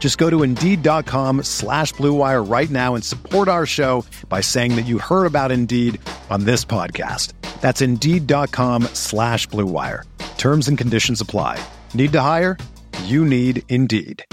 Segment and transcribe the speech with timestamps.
[0.00, 4.86] Just go to Indeed.com slash BlueWire right now and support our show by saying that
[4.86, 6.00] you heard about Indeed
[6.30, 7.34] on this podcast.
[7.60, 10.04] That's Indeed.com slash BlueWire.
[10.38, 11.62] Terms and conditions apply.
[11.94, 12.56] Need to hire?
[13.04, 14.24] You need Indeed.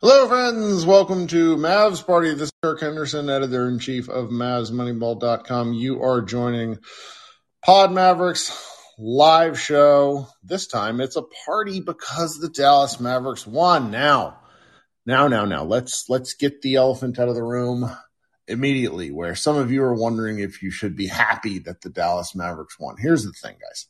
[0.00, 0.86] Hello, friends.
[0.86, 2.30] Welcome to Mavs Party.
[2.30, 5.72] This is Kirk Henderson, editor in chief of MavsMoneyball.com.
[5.72, 6.78] You are joining
[7.64, 10.28] Pod Mavericks live show.
[10.42, 13.90] This time it's a party because the Dallas Mavericks won.
[13.90, 14.40] Now,
[15.06, 17.90] now, now, now, let's let's get the elephant out of the room
[18.46, 19.10] immediately.
[19.10, 22.78] Where some of you are wondering if you should be happy that the Dallas Mavericks
[22.78, 22.96] won.
[22.98, 23.86] Here's the thing, guys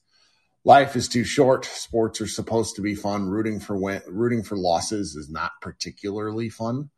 [0.69, 1.65] life is too short.
[1.65, 3.29] Sports are supposed to be fun.
[3.29, 6.91] Rooting for win- rooting for losses is not particularly fun.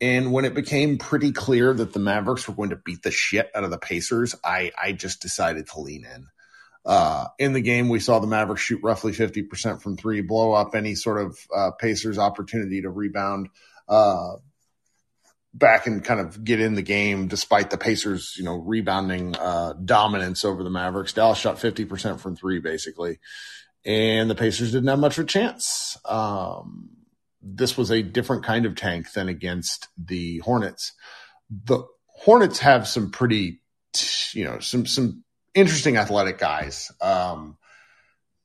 [0.00, 3.50] And when it became pretty clear that the Mavericks were going to beat the shit
[3.54, 6.26] out of the Pacers, I I just decided to lean in.
[6.86, 10.76] Uh, in the game, we saw the Mavericks shoot roughly 50% from three, blow up
[10.76, 13.48] any sort of uh, Pacers opportunity to rebound.
[13.88, 14.36] Uh,
[15.52, 19.72] back and kind of get in the game despite the Pacers, you know, rebounding uh,
[19.72, 21.12] dominance over the Mavericks.
[21.12, 23.18] Dallas shot 50% from three, basically.
[23.84, 25.96] And the Pacers didn't have much of a chance.
[26.04, 26.90] Um,
[27.40, 30.92] this was a different kind of tank than against the Hornets.
[31.50, 33.60] The Hornets have some pretty,
[34.32, 35.24] you know, some, some
[35.56, 36.92] interesting athletic guys.
[37.00, 37.56] Um,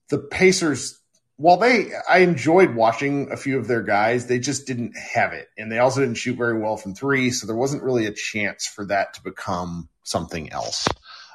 [0.09, 1.01] the Pacers
[1.41, 5.47] while they, I enjoyed watching a few of their guys, they just didn't have it.
[5.57, 7.31] And they also didn't shoot very well from three.
[7.31, 10.87] So there wasn't really a chance for that to become something else.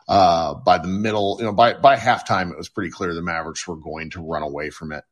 [0.08, 3.66] Uh, by the middle, you know, by, by halftime, it was pretty clear the Mavericks
[3.66, 5.02] were going to run away from it.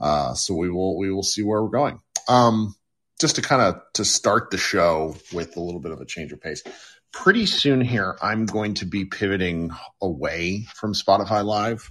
[0.00, 2.00] Uh, so we will, we will see where we're going.
[2.28, 2.74] Um,
[3.20, 6.32] just to kind of, to start the show with a little bit of a change
[6.32, 6.64] of pace.
[7.12, 11.90] Pretty soon here, I'm going to be pivoting away from Spotify Live.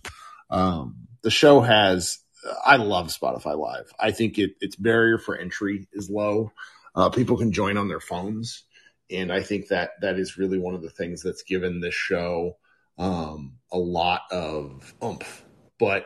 [0.49, 2.19] Um, the show has
[2.65, 3.91] I love Spotify Live.
[3.99, 6.51] I think it, its barrier for entry is low.
[6.95, 8.63] Uh, people can join on their phones,
[9.11, 12.57] and I think that that is really one of the things that's given this show
[12.97, 15.43] um, a lot of oomph.
[15.79, 16.05] But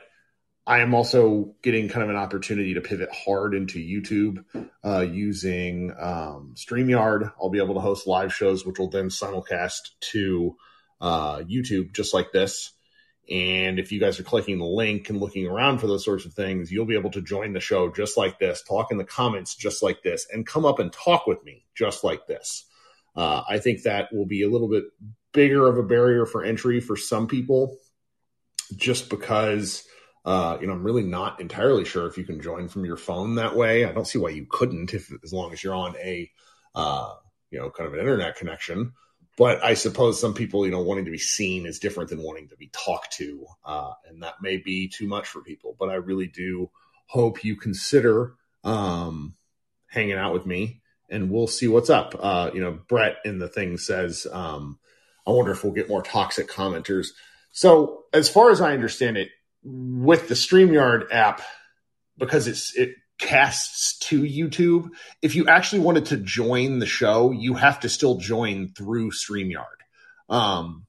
[0.65, 4.45] I am also getting kind of an opportunity to pivot hard into YouTube
[4.83, 7.33] uh, using um, StreamYard.
[7.41, 10.55] I'll be able to host live shows, which will then simulcast to
[11.01, 12.71] uh, YouTube, just like this.
[13.29, 16.33] And if you guys are clicking the link and looking around for those sorts of
[16.33, 19.55] things, you'll be able to join the show just like this, talk in the comments
[19.55, 22.65] just like this, and come up and talk with me just like this.
[23.15, 24.85] Uh, I think that will be a little bit
[25.33, 27.77] bigger of a barrier for entry for some people,
[28.75, 29.85] just because
[30.25, 33.35] uh, you know I'm really not entirely sure if you can join from your phone
[33.35, 33.85] that way.
[33.85, 36.29] I don't see why you couldn't, if as long as you're on a
[36.75, 37.13] uh,
[37.51, 38.93] you know kind of an internet connection
[39.37, 42.49] but I suppose some people, you know, wanting to be seen is different than wanting
[42.49, 45.75] to be talked to, uh, and that may be too much for people.
[45.79, 46.69] But I really do
[47.07, 49.35] hope you consider um,
[49.87, 52.15] hanging out with me, and we'll see what's up.
[52.19, 54.77] Uh, you know, Brett in the thing says, um,
[55.25, 57.07] "I wonder if we'll get more toxic commenters."
[57.51, 59.29] So, as far as I understand it,
[59.63, 61.41] with the Streamyard app,
[62.17, 64.89] because it's it casts to YouTube.
[65.21, 69.65] If you actually wanted to join the show, you have to still join through StreamYard.
[70.29, 70.85] Um,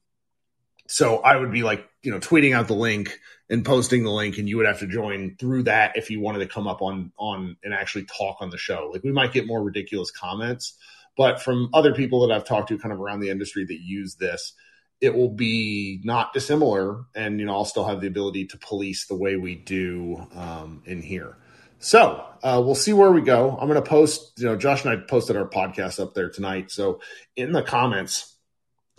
[0.87, 3.19] so I would be like, you know, tweeting out the link
[3.49, 6.39] and posting the link, and you would have to join through that if you wanted
[6.39, 8.89] to come up on on and actually talk on the show.
[8.91, 10.77] Like we might get more ridiculous comments,
[11.17, 14.15] but from other people that I've talked to, kind of around the industry that use
[14.15, 14.53] this,
[15.01, 19.05] it will be not dissimilar, and you know, I'll still have the ability to police
[19.05, 21.37] the way we do um, in here.
[21.79, 23.51] So uh, we'll see where we go.
[23.51, 26.71] I'm going to post, you know, Josh and I posted our podcast up there tonight.
[26.71, 27.01] So
[27.35, 28.35] in the comments,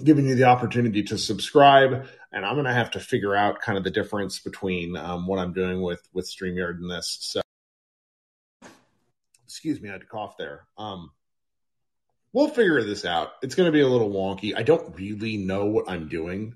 [0.02, 3.78] giving you the opportunity to subscribe, and I'm going to have to figure out kind
[3.78, 7.18] of the difference between um, what I'm doing with with Streamyard and this.
[7.20, 7.40] So,
[9.44, 10.66] excuse me, I had to cough there.
[10.76, 11.10] Um,
[12.36, 13.32] we'll figure this out.
[13.40, 14.52] It's going to be a little wonky.
[14.54, 16.54] I don't really know what I'm doing.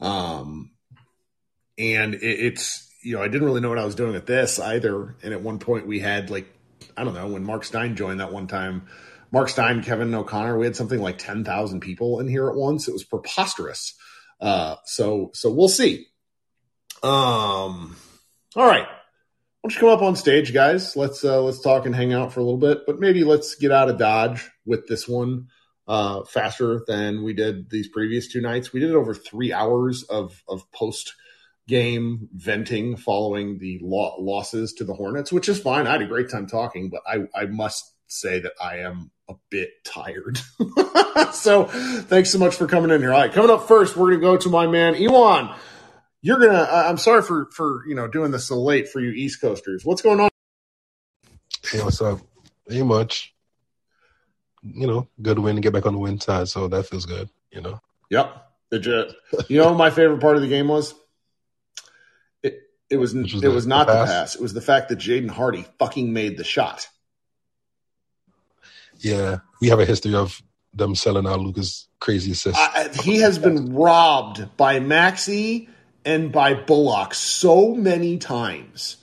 [0.00, 0.70] Um,
[1.76, 4.58] and it, it's, you know, I didn't really know what I was doing at this
[4.58, 5.16] either.
[5.22, 6.46] And at one point we had like,
[6.96, 8.86] I don't know, when Mark Stein joined that one time,
[9.30, 12.88] Mark Stein, Kevin O'Connor, we had something like 10,000 people in here at once.
[12.88, 13.98] It was preposterous.
[14.40, 16.06] Uh, so, so we'll see.
[17.02, 17.96] Um,
[18.56, 18.86] all right.
[19.60, 20.96] Why don't you come up on stage, guys?
[20.96, 23.72] Let's uh, let's talk and hang out for a little bit, but maybe let's get
[23.72, 25.48] out of Dodge with this one
[25.88, 28.72] uh, faster than we did these previous two nights.
[28.72, 31.14] We did over three hours of of post
[31.66, 35.86] game venting following the lo- losses to the Hornets, which is fine.
[35.86, 39.34] I had a great time talking, but I I must say that I am a
[39.50, 40.38] bit tired.
[41.32, 43.12] so thanks so much for coming in here.
[43.12, 45.50] All right, coming up first, we're gonna go to my man Ewan
[46.20, 46.68] you're gonna.
[46.70, 49.84] I'm sorry for for you know doing this so late for you East Coasters.
[49.84, 50.28] What's going on?
[51.64, 52.20] Hey, what's up?
[52.70, 53.34] Ain't much.
[54.62, 57.28] You know, good win to get back on the win side, so that feels good.
[57.50, 57.80] You know.
[58.10, 58.44] Yep.
[58.70, 59.06] Did you?
[59.50, 60.94] Know, my favorite part of the game was.
[62.42, 62.60] It,
[62.90, 64.08] it was, was it the, was not the pass?
[64.08, 64.34] the pass.
[64.34, 66.88] It was the fact that Jaden Hardy fucking made the shot.
[68.98, 70.42] Yeah, we have a history of
[70.74, 72.60] them selling out Luka's crazy assists.
[72.60, 75.68] I, he has been robbed by Maxi
[76.04, 78.96] and by Bullock so many times.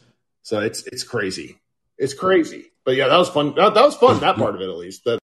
[0.44, 1.60] So it's it's crazy.
[1.98, 2.66] It's crazy.
[2.84, 3.56] But yeah, that was fun.
[3.56, 4.20] That, that was fun.
[4.20, 5.06] That part of it, at least.
[5.06, 5.20] That.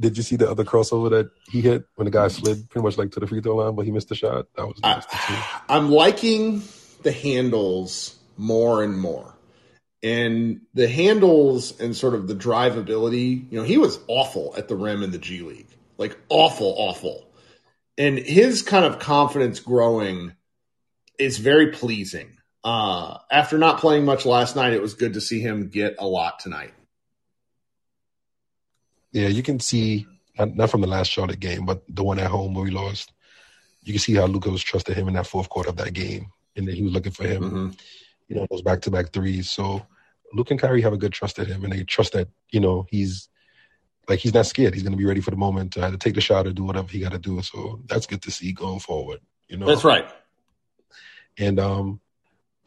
[0.00, 2.98] Did you see the other crossover that he hit when the guy slid pretty much
[2.98, 4.46] like to the free throw line, but he missed the shot?
[4.56, 4.78] That was.
[4.80, 6.62] Nice I, I'm liking
[7.02, 9.34] the handles more and more.
[10.02, 14.76] And the handles and sort of the drivability, you know, he was awful at the
[14.76, 15.66] rim in the G League.
[15.96, 17.28] Like awful, awful
[17.98, 20.32] and his kind of confidence growing
[21.18, 22.38] is very pleasing.
[22.62, 26.06] Uh, after not playing much last night, it was good to see him get a
[26.06, 26.72] lot tonight.
[29.12, 30.06] Yeah, you can see
[30.38, 33.12] not from the last Charlotte game, but the one at home where we lost.
[33.82, 36.30] You can see how Luka was trusted him in that fourth quarter of that game,
[36.56, 37.42] and then he was looking for him.
[37.42, 37.70] Mm-hmm.
[38.28, 39.50] You know, those back to back threes.
[39.50, 39.86] So
[40.32, 42.86] Luke and Kyrie have a good trust in him, and they trust that you know
[42.90, 43.28] he's
[44.08, 44.74] like he's not scared.
[44.74, 46.64] He's going to be ready for the moment to either take the shot or do
[46.64, 47.40] whatever he got to do.
[47.42, 49.20] So that's good to see going forward.
[49.48, 50.08] You know, that's right.
[51.38, 52.00] And um,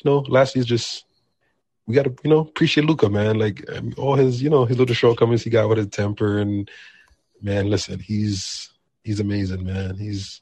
[0.04, 1.06] you know, lastly is just
[1.92, 3.38] we got to you know appreciate Luka, man.
[3.38, 6.70] Like um, all his you know his little shortcomings he got with his temper and
[7.42, 8.72] man, listen, he's
[9.04, 9.98] he's amazing, man.
[9.98, 10.42] He's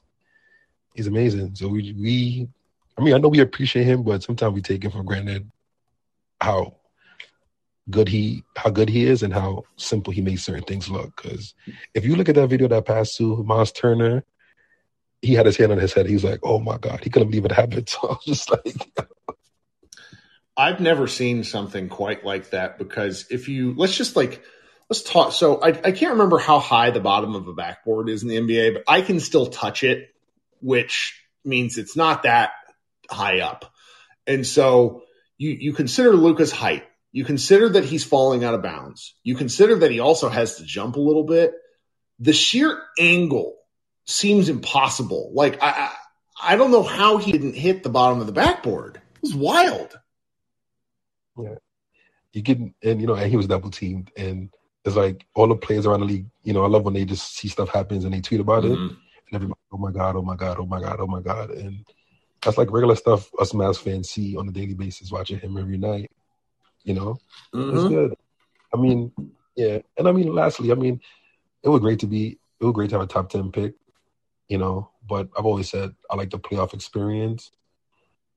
[0.94, 1.56] he's amazing.
[1.56, 2.48] So we we
[2.96, 5.50] I mean I know we appreciate him, but sometimes we take him for granted
[6.40, 6.76] how
[7.90, 11.20] good he how good he is and how simple he makes certain things look.
[11.20, 11.54] Because
[11.94, 14.22] if you look at that video that passed to Myles Turner,
[15.20, 16.06] he had his hand on his head.
[16.06, 17.88] He was like, "Oh my god," he couldn't believe it happened.
[18.00, 19.08] So I was just like.
[20.60, 24.42] I've never seen something quite like that because if you let's just like
[24.90, 25.32] let's talk.
[25.32, 28.36] So I, I can't remember how high the bottom of a backboard is in the
[28.36, 30.10] NBA, but I can still touch it,
[30.60, 32.50] which means it's not that
[33.08, 33.72] high up.
[34.26, 35.04] And so
[35.38, 36.84] you you consider Luka's height.
[37.10, 39.14] You consider that he's falling out of bounds.
[39.22, 41.54] You consider that he also has to jump a little bit.
[42.18, 43.56] The sheer angle
[44.04, 45.32] seems impossible.
[45.32, 48.96] Like I, I, I don't know how he didn't hit the bottom of the backboard.
[48.96, 49.98] It was wild.
[51.44, 51.56] Yeah,
[52.32, 54.50] you get and you know, and he was double teamed, and
[54.84, 56.26] it's like all the players around the league.
[56.42, 58.72] You know, I love when they just see stuff happens and they tweet about mm-hmm.
[58.72, 58.98] it, and
[59.34, 61.84] everybody, oh my god, oh my god, oh my god, oh my god, and
[62.42, 65.78] that's like regular stuff us Mavs fans see on a daily basis watching him every
[65.78, 66.10] night.
[66.84, 67.18] You know,
[67.54, 67.76] mm-hmm.
[67.76, 68.14] it's good.
[68.72, 69.12] I mean,
[69.56, 71.00] yeah, and I mean, lastly, I mean,
[71.62, 72.38] it was great to be.
[72.60, 73.74] It was great to have a top ten pick.
[74.48, 77.50] You know, but I've always said I like the playoff experience.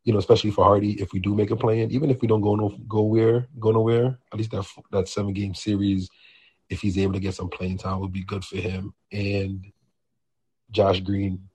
[0.04, 2.28] You know, especially for Hardy, if we do make a play in, even if we
[2.28, 6.10] don't go no go where go nowhere, at least that that seven game series,
[6.70, 8.94] if he's able to get some playing time, would be good for him.
[9.12, 9.72] And
[10.72, 11.48] Josh Green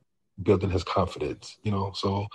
[0.43, 1.59] building his confidence.
[1.63, 2.27] You know, so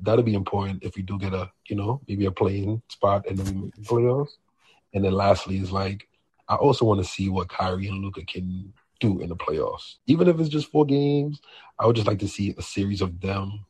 [0.00, 3.36] that'll be important if we do get a, you know, maybe a playing spot make
[3.36, 3.44] the
[3.82, 4.30] playoffs.
[4.94, 6.08] And then lastly is like,
[6.48, 9.96] I also want to see what Kyrie and Luka can do in the playoffs.
[10.06, 11.40] Even if it's just four games,
[11.78, 13.64] I would just like to see a series of them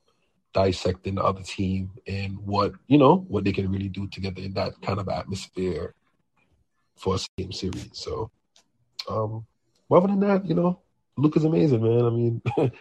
[0.53, 4.55] dissecting the other team and what, you know, what they can really do together in
[4.55, 5.95] that kind of atmosphere
[6.97, 7.91] for a game series.
[7.93, 8.31] So,
[9.09, 9.47] um,
[9.91, 10.81] other than that, you know,
[11.17, 12.05] Luka's amazing, man.
[12.05, 12.43] I mean,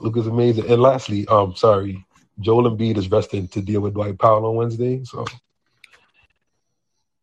[0.00, 0.70] Luka's amazing.
[0.70, 2.04] And lastly, um, sorry,
[2.40, 5.24] Joel Embiid is resting to deal with Dwight Powell on Wednesday, so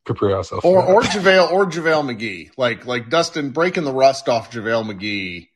[0.06, 0.66] prepare ourselves.
[0.66, 2.52] Or or JaVale or JaVale McGee.
[2.58, 5.48] Like like Dustin breaking the rust off JaVale McGee,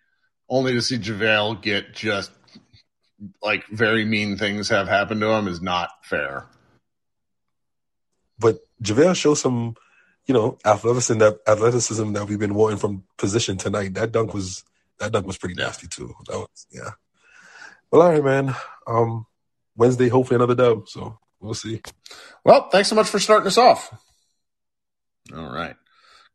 [0.49, 2.31] only to see JaVale get just
[3.41, 6.45] like very mean things have happened to him is not fair.
[8.39, 9.75] But JaVale showed some
[10.29, 13.95] you know, athleticism that athleticism that we've been wanting from position tonight.
[13.95, 14.63] That dunk was
[14.99, 16.13] that dunk was pretty nasty too.
[16.27, 16.91] That was yeah.
[17.91, 18.55] Well, all right, man.
[18.85, 19.25] Um,
[19.75, 20.87] Wednesday, hopefully another dub.
[20.87, 21.81] So we'll see.
[22.45, 23.91] Well, thanks so much for starting us off.
[25.35, 25.75] All right.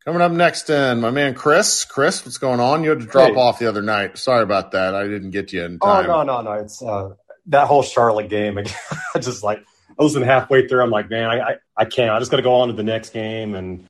[0.05, 1.87] Coming up next, in my man Chris.
[1.87, 2.85] Chris, what's going on?
[2.85, 3.37] You had to drop hey.
[3.37, 4.19] off the other night.
[4.19, 4.95] Sorry about that.
[4.95, 6.11] I didn't get you in oh, time.
[6.11, 6.53] Oh no, no, no.
[6.61, 7.15] It's uh,
[7.47, 8.59] that whole Charlotte game.
[9.15, 9.65] I just like
[9.99, 10.83] I was in halfway through.
[10.83, 12.11] I'm like, man, I, I, I can't.
[12.11, 13.89] I just got to go on to the next game and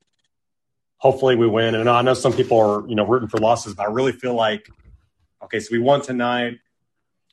[0.98, 1.74] hopefully we win.
[1.74, 4.34] And I know some people are, you know, rooting for losses, but I really feel
[4.34, 4.70] like,
[5.42, 6.58] okay, so we won tonight.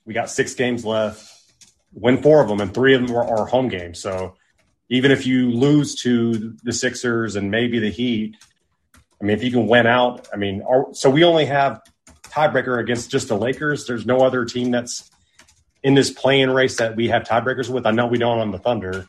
[0.05, 1.31] We got six games left.
[1.93, 3.99] Win four of them, and three of them are home games.
[3.99, 4.35] So
[4.89, 8.37] even if you lose to the Sixers and maybe the Heat,
[9.21, 11.81] I mean, if you can win out, I mean, our, so we only have
[12.23, 13.85] tiebreaker against just the Lakers.
[13.85, 15.11] There's no other team that's
[15.83, 17.85] in this playing race that we have tiebreakers with?
[17.85, 19.07] I know we don't on the Thunder.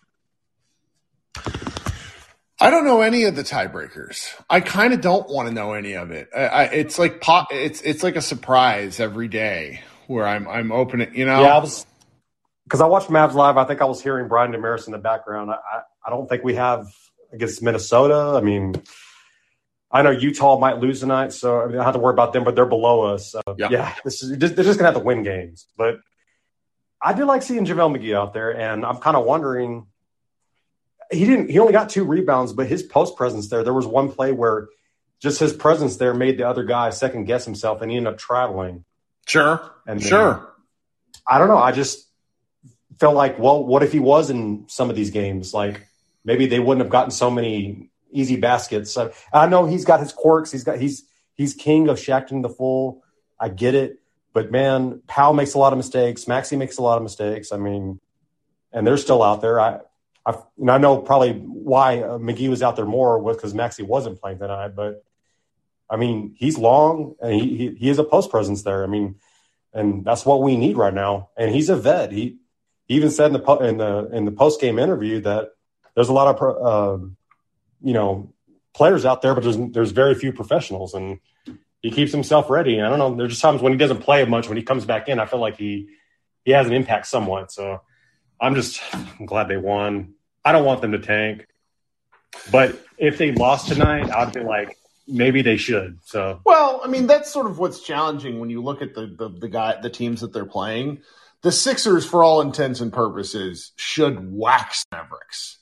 [2.61, 4.29] I don't know any of the tiebreakers.
[4.49, 6.29] I kind of don't want to know any of it.
[6.35, 7.49] I, I, it's like pop.
[7.51, 11.13] It's it's like a surprise every day where I'm I'm opening.
[11.15, 11.43] You know.
[11.43, 11.85] Yeah, I was
[12.65, 13.57] because I watched Mavs live.
[13.57, 15.51] I think I was hearing Brian Dameris in the background.
[15.51, 16.87] I, I, I don't think we have
[17.33, 18.39] against Minnesota.
[18.39, 18.75] I mean,
[19.93, 22.33] I know Utah might lose tonight, so I, mean, I don't have to worry about
[22.33, 23.33] them, but they're below us.
[23.33, 23.69] So, yeah.
[23.71, 25.67] yeah, this is they're just gonna have to win games.
[25.77, 26.01] But
[27.01, 29.87] I do like seeing JaVale McGee out there, and I'm kind of wondering.
[31.11, 31.51] He didn't.
[31.51, 33.63] He only got two rebounds, but his post presence there.
[33.63, 34.69] There was one play where
[35.21, 38.19] just his presence there made the other guy second guess himself, and he ended up
[38.19, 38.87] traveling.
[39.27, 40.55] Sure, and then, sure.
[41.29, 41.59] I don't know.
[41.59, 42.09] I just
[42.99, 45.53] felt like, well, what if he was in some of these games?
[45.53, 45.87] Like
[46.25, 48.93] maybe they wouldn't have gotten so many easy baskets.
[48.93, 50.53] So, I know he's got his quirks.
[50.53, 51.05] He's got he's
[51.35, 53.03] he's king of Shaqtin' the Fool.
[53.39, 53.99] I get it.
[54.33, 56.25] But man, Powell makes a lot of mistakes.
[56.25, 57.53] Maxi makes a lot of mistakes.
[57.53, 58.01] I mean,
[58.73, 59.61] and they're still out there.
[59.61, 59.81] I,
[60.25, 63.87] I, and I know probably why uh, McGee was out there more was because Maxi
[63.87, 64.69] wasn't playing tonight.
[64.69, 65.05] But
[65.91, 68.83] I mean, he's long and he, he, he is a post presence there.
[68.83, 69.17] I mean,
[69.75, 71.31] and that's what we need right now.
[71.37, 72.13] And he's a vet.
[72.13, 72.39] He,
[72.87, 75.51] he even said in the in the in the post game interview that
[75.95, 77.07] there's a lot of uh,
[77.83, 78.33] you know
[78.75, 81.19] players out there, but there's there's very few professionals and
[81.83, 82.81] he keeps himself ready.
[82.81, 83.15] I don't know.
[83.15, 84.49] There's just times when he doesn't play much.
[84.49, 85.89] When he comes back in, I feel like he
[86.45, 87.53] he has an impact somewhat.
[87.53, 87.81] So
[88.41, 90.15] I'm just I'm glad they won.
[90.45, 91.47] I don't want them to tank,
[92.51, 95.99] but if they lost tonight, I'd be like, maybe they should.
[96.05, 99.29] So well, I mean, that's sort of what's challenging when you look at the the,
[99.29, 101.01] the guy the teams that they're playing.
[101.43, 105.59] The Sixers, for all intents and purposes, should wax Mavericks.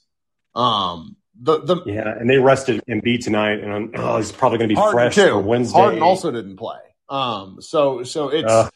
[0.54, 4.74] Um, the, the yeah, and they rested Embiid tonight, and oh, he's probably going to
[4.74, 5.28] be Harden fresh too.
[5.28, 5.78] for Wednesday.
[5.78, 6.78] Harden also didn't play.
[7.08, 8.68] Um, so so it's uh,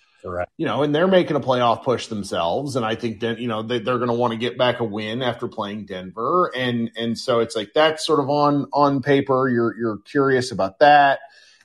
[0.57, 3.63] you know, and they're making a playoff push themselves, and I think that you know
[3.63, 7.19] they, they're going to want to get back a win after playing Denver, and and
[7.19, 9.49] so it's like that's sort of on on paper.
[9.49, 11.21] You're you're curious about that,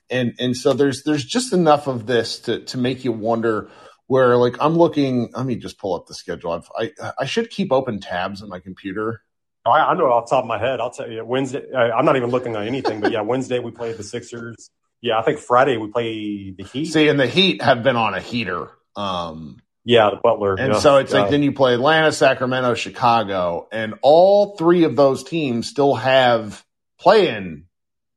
[0.10, 3.70] and and so there's there's just enough of this to to make you wonder
[4.08, 5.29] where like I'm looking.
[5.34, 6.51] Let me just pull up the schedule.
[6.51, 9.22] I've, I I should keep open tabs on my computer
[9.66, 10.80] I, I know off the top of my head.
[10.80, 11.63] I'll tell you Wednesday.
[11.74, 14.70] I'm not even looking at anything, but yeah, Wednesday we played the Sixers.
[15.01, 16.86] Yeah, I think Friday we play the Heat.
[16.86, 18.72] See, and the Heat have been on a heater.
[18.96, 20.56] Um, yeah, the Butler.
[20.56, 21.22] And yeah, so it's yeah.
[21.22, 26.63] like then you play Atlanta, Sacramento, Chicago, and all three of those teams still have
[27.00, 27.66] play-in.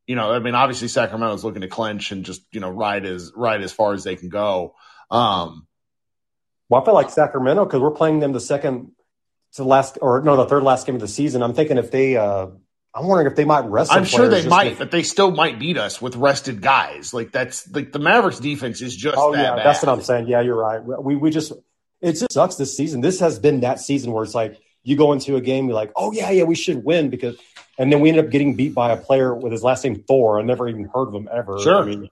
[0.07, 3.33] You know, I mean, obviously Sacramento's looking to clinch and just you know ride as
[3.35, 4.75] ride as far as they can go.
[5.11, 5.67] Um,
[6.69, 8.93] well, I feel like Sacramento because we're playing them the second
[9.53, 11.43] it's the last or no, the third last game of the season.
[11.43, 12.47] I'm thinking if they, uh,
[12.95, 13.93] I'm wondering if they might rest.
[13.93, 17.13] I'm sure they might, but they still might beat us with rested guys.
[17.13, 19.19] Like that's like the Mavericks defense is just.
[19.19, 19.67] Oh that yeah, bad.
[19.67, 20.27] that's what I'm saying.
[20.27, 20.83] Yeah, you're right.
[20.83, 21.53] We we just
[22.01, 23.03] it just sucks this season.
[23.03, 25.93] This has been that season where it's like you go into a game, you're like,
[25.97, 27.37] oh yeah, yeah, we should win because,
[27.79, 30.41] and then we end up getting beat by a player with his last name Thor.
[30.41, 31.61] I never even heard of him ever.
[31.61, 31.83] Sure.
[31.83, 32.09] I mean,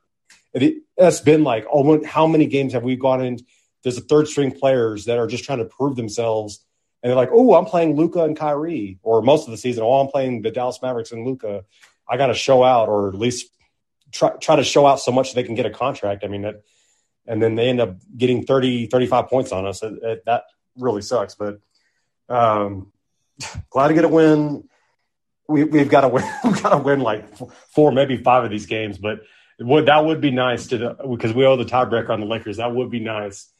[0.52, 3.38] it, has been like, oh, how many games have we gone in?
[3.82, 6.62] There's a third string players that are just trying to prove themselves
[7.02, 10.00] and they're like, "Oh, I'm playing Luka and Kyrie," or most of the season, "Oh,
[10.00, 11.64] I'm playing the Dallas Mavericks and Luka."
[12.08, 13.50] I got to show out, or at least
[14.12, 16.24] try try to show out so much they can get a contract.
[16.24, 16.62] I mean, that,
[17.26, 19.82] and then they end up getting 30, 35 points on us.
[19.82, 20.44] It, it, that
[20.76, 21.34] really sucks.
[21.34, 21.60] But
[22.28, 22.92] um,
[23.70, 24.64] glad to get a win.
[25.48, 26.24] We, we've got to win.
[26.44, 27.24] We've got to win like
[27.74, 28.98] four, maybe five of these games.
[28.98, 29.20] But
[29.58, 32.58] would that would be nice to because we owe the tiebreaker on the Lakers.
[32.58, 33.50] That would be nice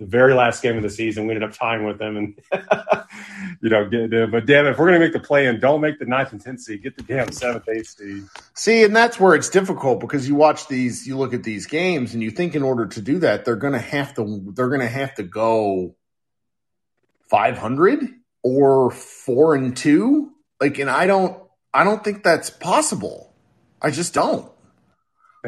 [0.00, 1.26] the very last game of the season.
[1.26, 2.40] We ended up tying with them, and
[3.60, 6.06] you know, get, but damn, if we're gonna make the play in, don't make the
[6.06, 6.82] ninth and tenth seed.
[6.82, 8.24] Get the damn seventh, eighth seed.
[8.54, 12.14] See, and that's where it's difficult because you watch these, you look at these games,
[12.14, 15.14] and you think in order to do that, they're gonna have to, they're gonna have
[15.16, 15.94] to go
[17.28, 18.02] five hundred
[18.42, 20.32] or four and two.
[20.62, 21.42] Like, and I don't,
[21.74, 23.34] I don't think that's possible.
[23.82, 24.50] I just don't.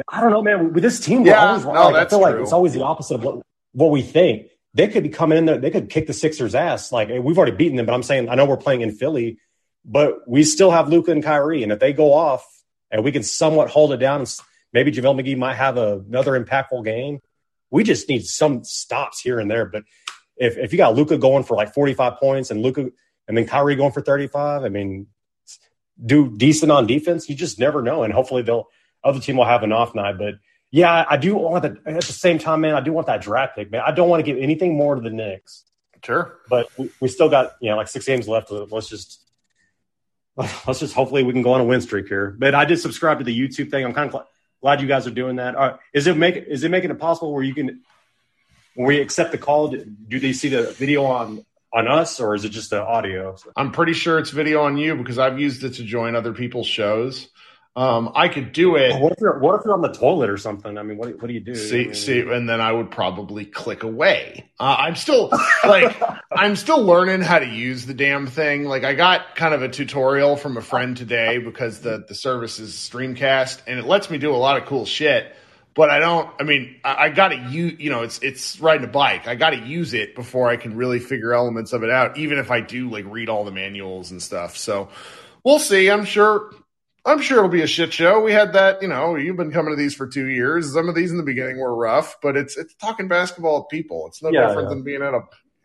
[0.09, 0.73] I don't know, man.
[0.75, 2.43] With this team, Yeah, always no, Like, I feel like true.
[2.43, 3.43] it's always the opposite of what,
[3.73, 4.49] what we think.
[4.75, 5.59] They could be coming in there.
[5.59, 6.93] They could kick the Sixers' ass.
[6.93, 9.39] Like we've already beaten them, but I'm saying I know we're playing in Philly,
[9.85, 12.45] but we still have Luka and Kyrie, and if they go off
[12.91, 14.35] and we can somewhat hold it down, and
[14.73, 17.21] maybe JaVale McGee might have a, another impactful game.
[17.71, 19.67] We just need some stops here and there.
[19.67, 19.85] But
[20.37, 22.91] if if you got Luka going for like 45 points and Luka
[23.29, 25.07] and then Kyrie going for 35, I mean,
[26.05, 27.29] do decent on defense.
[27.29, 28.69] You just never know, and hopefully they'll
[29.05, 30.35] other team will have an off night, but.
[30.73, 31.77] Yeah, I do want that.
[31.87, 33.83] At the same time, man, I do want that draft pick, man.
[33.87, 35.65] I don't want to give anything more to the Knicks,
[36.03, 36.39] Sure.
[36.49, 38.51] but we, we still got you know like six games left.
[38.51, 39.23] Let's just
[40.37, 42.35] let's just hopefully we can go on a win streak here.
[42.39, 43.85] But I did subscribe to the YouTube thing.
[43.85, 44.25] I'm kind of glad,
[44.63, 45.79] glad you guys are doing that.
[45.93, 47.83] Is it make is it making it possible where you can
[48.75, 49.69] when we accept the call?
[49.69, 53.37] Do they see the video on on us or is it just the audio?
[53.57, 56.67] I'm pretty sure it's video on you because I've used it to join other people's
[56.67, 57.29] shows.
[57.75, 59.01] Um, I could do it.
[59.01, 60.77] What if you're what if you're on the toilet or something?
[60.77, 61.53] I mean, what do- what do you do?
[61.53, 64.51] I See, mean, see, and then I would probably click away.
[64.61, 65.31] Uh, I'm still
[65.65, 65.97] like,
[66.33, 68.65] I'm still learning how to use the damn thing.
[68.65, 72.59] Like, I got kind of a tutorial from a friend today because the the service
[72.59, 75.35] is Streamcast, and it lets me do a lot of cool shit.
[75.75, 76.29] But I don't.
[76.39, 77.81] I mean, I, I got to use.
[77.81, 79.27] You know, it's it's riding a bike.
[79.27, 82.19] I got to use it before I can really figure elements of it out.
[82.19, 84.59] Even if I do like read all the manuals and stuff.
[84.59, 84.91] So
[85.43, 85.91] we'll see.
[85.91, 86.51] I'm sure.
[87.05, 88.21] I'm sure it'll be a shit show.
[88.21, 90.73] We had that, you know, you've been coming to these for two years.
[90.73, 94.07] Some of these in the beginning were rough, but it's it's talking basketball with people.
[94.07, 94.75] It's no Yeah, different yeah.
[94.75, 95.21] than being at a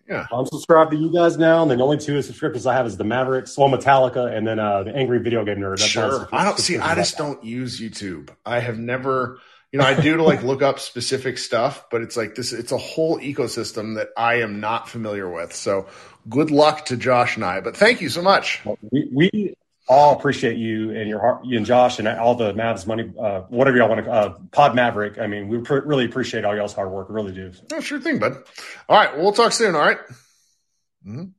[0.10, 0.25] yeah.
[0.32, 3.03] I'm subscribed to you guys now, and the only two subscriptions I have is the
[3.03, 5.79] Mavericks, well, Metallica, and then uh, the Angry Video Game Nerd.
[5.79, 6.29] That's Sure.
[6.32, 8.29] I don't see I just don't use YouTube.
[8.46, 9.39] I have never
[9.72, 12.72] you know, I do to like look up specific stuff, but it's like this it's
[12.72, 15.53] a whole ecosystem that I am not familiar with.
[15.53, 15.88] So
[16.29, 17.60] good luck to Josh and I.
[17.60, 18.62] But thank you so much.
[18.91, 19.56] We, we
[19.89, 23.41] all appreciate you and your heart, you and Josh and all the Mavs money, uh,
[23.50, 25.17] whatever y'all want to, uh, Pod Maverick.
[25.17, 27.08] I mean, we pr- really appreciate all y'all's hard work.
[27.10, 27.51] Really do.
[27.72, 28.34] Oh, sure thing, bud.
[28.89, 30.00] All right, well, we'll talk soon, all right?
[31.07, 31.31] Mhm.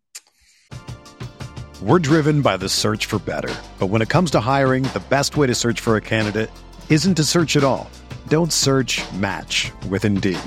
[1.83, 3.55] We're driven by the search for better.
[3.79, 6.51] But when it comes to hiring, the best way to search for a candidate
[6.89, 7.89] isn't to search at all.
[8.29, 10.39] Don't search match with Indeed.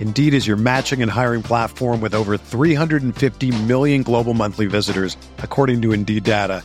[0.00, 5.80] Indeed is your matching and hiring platform with over 350 million global monthly visitors, according
[5.82, 6.64] to Indeed data,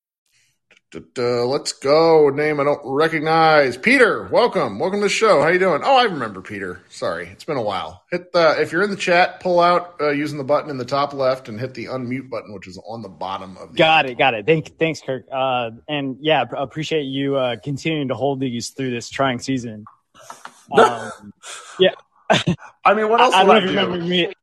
[0.93, 2.27] Uh, let's go.
[2.29, 3.77] Name I don't recognize.
[3.77, 4.77] Peter, welcome.
[4.77, 5.41] Welcome to the show.
[5.41, 5.81] How you doing?
[5.85, 6.81] Oh, I remember Peter.
[6.89, 8.03] Sorry, it's been a while.
[8.11, 10.83] Hit the if you're in the chat, pull out uh, using the button in the
[10.83, 13.77] top left and hit the unmute button, which is on the bottom of the.
[13.77, 14.45] Got it, got it.
[14.45, 15.25] Thank, thanks, Kirk.
[15.31, 19.85] Uh, and yeah, appreciate you uh, continuing to hold these through this trying season.
[20.73, 21.33] Um,
[21.79, 21.93] yeah,
[22.83, 23.33] I mean, what else?
[23.33, 23.69] I, I don't if do?
[23.69, 24.33] remember me.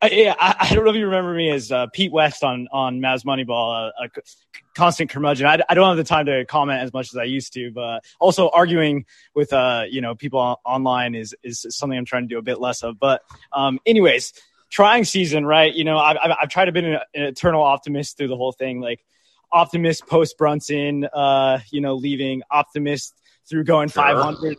[0.00, 2.68] Uh, yeah, I, I don't know if you remember me as uh, Pete West on
[2.70, 4.36] on Mavs Moneyball, a, a c-
[4.74, 5.44] constant curmudgeon.
[5.46, 8.04] I, I don't have the time to comment as much as I used to, but
[8.20, 12.28] also arguing with uh, you know people on- online is is something I'm trying to
[12.28, 13.00] do a bit less of.
[13.00, 14.34] But um, anyways,
[14.70, 15.74] trying season, right?
[15.74, 18.52] You know, I've I've, I've tried to be an, an eternal optimist through the whole
[18.52, 19.04] thing, like
[19.50, 23.14] optimist post Brunson, uh, you know, leaving, optimist
[23.48, 24.04] through going Sure.
[24.04, 24.58] 500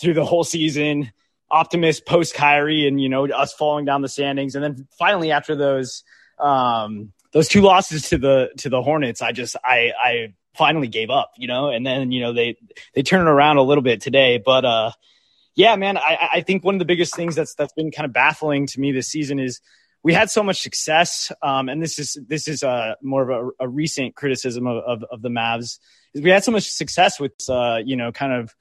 [0.00, 1.12] through the whole season
[1.50, 5.56] optimist post Kyrie and you know us falling down the standings, and then finally after
[5.56, 6.04] those
[6.38, 11.10] um, those two losses to the to the Hornets, I just I I finally gave
[11.10, 12.56] up, you know, and then you know they
[12.94, 14.90] they turn it around a little bit today, but uh
[15.54, 15.96] Yeah, man.
[15.96, 18.80] I, I think one of the biggest things that's that's been kind of baffling to
[18.80, 19.60] me this season is
[20.02, 23.64] we had so much success, um, and this is this is uh, more of a,
[23.64, 25.78] a recent criticism of, of, of, the Mavs.
[26.14, 28.54] Is we had so much success with uh, you know kind of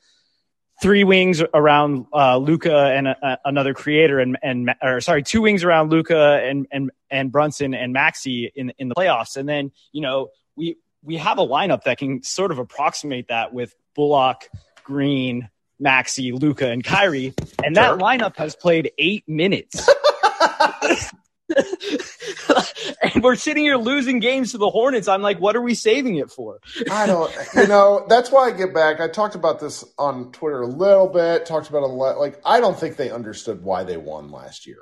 [0.82, 5.64] three wings around uh, Luka and a, another creator, and and or sorry, two wings
[5.64, 10.02] around Luka and and and Brunson and Maxi in in the playoffs, and then you
[10.02, 14.50] know we we have a lineup that can sort of approximate that with Bullock,
[14.84, 15.50] Green,
[15.82, 17.98] Maxi, Luka, and Kyrie, and that sure.
[17.98, 19.90] lineup has played eight minutes.
[23.02, 25.08] and we're sitting here losing games to the Hornets.
[25.08, 26.60] I'm like, what are we saving it for?
[26.92, 29.00] I don't, you know, that's why I get back.
[29.00, 32.20] I talked about this on Twitter a little bit, talked about a lot.
[32.20, 34.80] Like, I don't think they understood why they won last year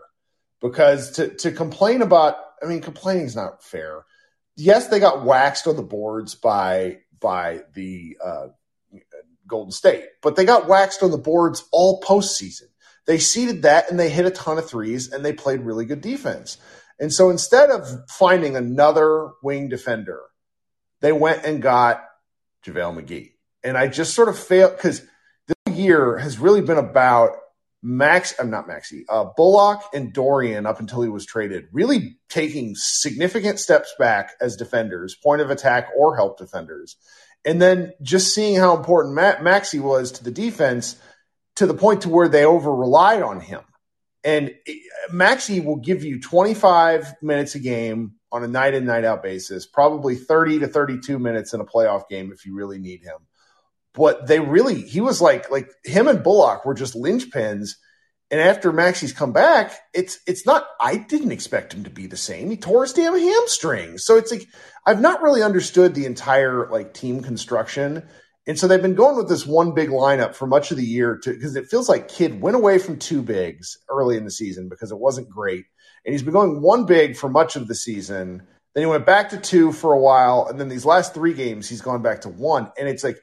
[0.62, 4.06] because to, to complain about, I mean, complaining is not fair.
[4.56, 8.48] Yes, they got waxed on the boards by, by the, uh,
[9.48, 12.68] Golden State, but they got waxed on the boards all postseason.
[13.08, 16.02] They seeded that and they hit a ton of threes and they played really good
[16.02, 16.58] defense.
[17.00, 20.22] And so instead of finding another wing defender,
[21.02, 22.04] they went and got
[22.66, 23.32] JaVale McGee.
[23.64, 25.02] And I just sort of failed because
[25.48, 27.32] this year has really been about
[27.88, 32.74] Max, I'm not Maxi, uh, Bullock and Dorian up until he was traded, really taking
[32.76, 36.98] significant steps back as defenders, point of attack or help defenders.
[37.46, 40.96] And then just seeing how important Ma- Maxi was to the defense
[41.56, 43.62] to the point to where they over relied on him.
[44.24, 44.56] And
[45.12, 49.66] Maxi will give you 25 minutes a game on a night in, night out basis,
[49.66, 53.18] probably 30 to 32 minutes in a playoff game if you really need him.
[53.94, 57.76] But they really, he was like, like him and Bullock were just linchpins.
[58.32, 60.66] And after Maxi's come back, it's it's not.
[60.82, 62.50] I didn't expect him to be the same.
[62.50, 64.00] He tore his damn hamstring.
[64.00, 64.48] So it's like
[64.86, 68.10] I've not really understood the entire like team construction.
[68.48, 71.20] And so they've been going with this one big lineup for much of the year
[71.24, 74.92] because it feels like Kidd went away from two bigs early in the season because
[74.92, 75.66] it wasn't great.
[76.06, 78.44] And he's been going one big for much of the season.
[78.74, 80.48] Then he went back to two for a while.
[80.48, 82.72] And then these last three games, he's gone back to one.
[82.78, 83.18] And it's like,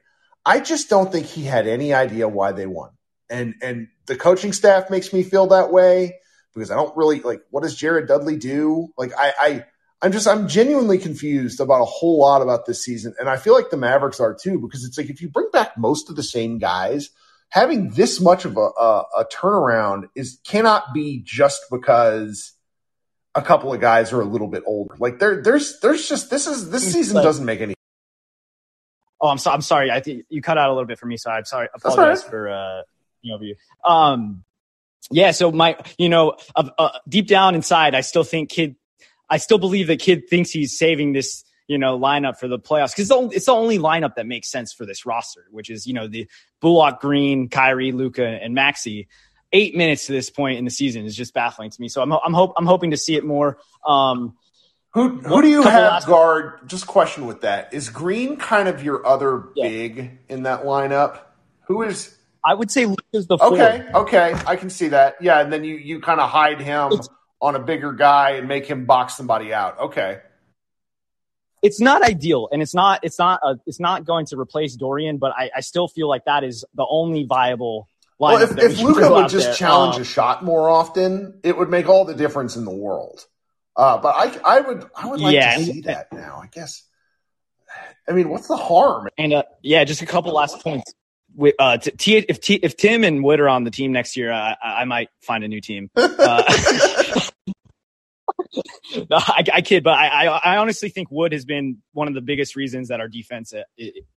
[0.44, 2.90] I just don't think he had any idea why they won.
[3.30, 6.18] And and the coaching staff makes me feel that way
[6.54, 8.88] because I don't really like what does Jared Dudley do?
[8.98, 9.64] Like I, I
[10.02, 13.54] I'm just I'm genuinely confused about a whole lot about this season, and I feel
[13.54, 16.24] like the Mavericks are too because it's like if you bring back most of the
[16.24, 17.10] same guys,
[17.50, 22.52] having this much of a, a, a turnaround is cannot be just because
[23.34, 24.96] a couple of guys are a little bit older.
[24.98, 27.74] Like there there's there's just this is this season doesn't make any.
[29.20, 29.92] Oh, I'm so, I'm sorry.
[29.92, 31.68] I think you cut out a little bit for me, so I'm sorry.
[31.72, 32.30] Apologize right.
[32.30, 32.82] for uh,
[33.20, 33.54] you know, you.
[33.84, 34.42] um,
[35.12, 35.30] yeah.
[35.30, 38.74] So my, you know, uh, uh, deep down inside, I still think Kidd
[39.28, 42.94] I still believe that Kidd thinks he's saving this, you know, lineup for the playoffs
[42.94, 46.06] because it's the only lineup that makes sense for this roster, which is, you know,
[46.06, 46.28] the
[46.60, 49.06] Bullock, Green, Kyrie, Luka, and Maxi.
[49.54, 51.88] Eight minutes to this point in the season is just baffling to me.
[51.88, 53.58] So I'm I'm hope I'm hoping to see it more.
[53.86, 54.34] Um,
[54.94, 56.66] who who do you have guard?
[56.66, 57.72] Just question with that.
[57.72, 59.68] Is Green kind of your other yeah.
[59.68, 61.20] big in that lineup?
[61.66, 62.16] Who is?
[62.44, 63.86] I would say Luka's the okay.
[63.94, 65.16] Okay, I can see that.
[65.20, 66.92] Yeah, and then you you kind of hide him.
[66.92, 67.08] It's,
[67.42, 69.78] on a bigger guy and make him box somebody out.
[69.78, 70.20] Okay.
[71.60, 75.18] It's not ideal, and it's not it's not a, it's not going to replace Dorian,
[75.18, 77.88] but I, I still feel like that is the only viable
[78.22, 79.54] well, if, if we Luka would just there.
[79.54, 83.26] challenge um, a shot more often, it would make all the difference in the world.
[83.74, 86.40] Uh, but I, I would, I would like yeah, to see that now.
[86.40, 86.84] I guess.
[88.08, 89.08] I mean, what's the harm?
[89.18, 90.94] And uh, yeah, just a couple last points.
[91.58, 94.54] Uh, t- if T- if Tim and Wood are on the team next year, I,
[94.62, 95.90] I might find a new team.
[99.10, 102.20] No, I, I, kid, but I, I, honestly think Wood has been one of the
[102.20, 103.54] biggest reasons that our defense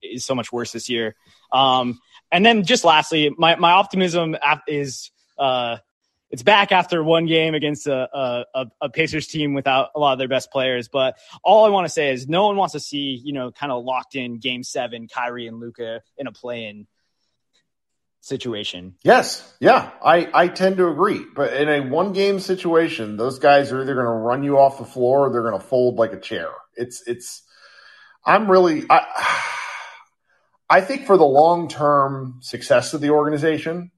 [0.02, 1.16] is so much worse this year.
[1.52, 2.00] Um,
[2.32, 4.36] and then just lastly, my, my optimism
[4.68, 5.78] is uh,
[6.34, 10.18] it's back after one game against a, a, a, Pacers team without a lot of
[10.18, 10.88] their best players.
[10.88, 13.72] But all I want to say is no one wants to see, you know, kind
[13.72, 16.88] of locked in game seven, Kyrie and Luka in a play in
[18.24, 18.96] situation.
[19.04, 19.54] Yes.
[19.60, 19.92] Yeah.
[20.04, 21.26] I, I tend to agree.
[21.36, 24.78] But in a one game situation, those guys are either going to run you off
[24.78, 26.48] the floor or they're going to fold like a chair.
[26.76, 27.44] It's, it's,
[28.26, 29.06] I'm really, I,
[30.70, 33.92] I think for the long term success of the organization,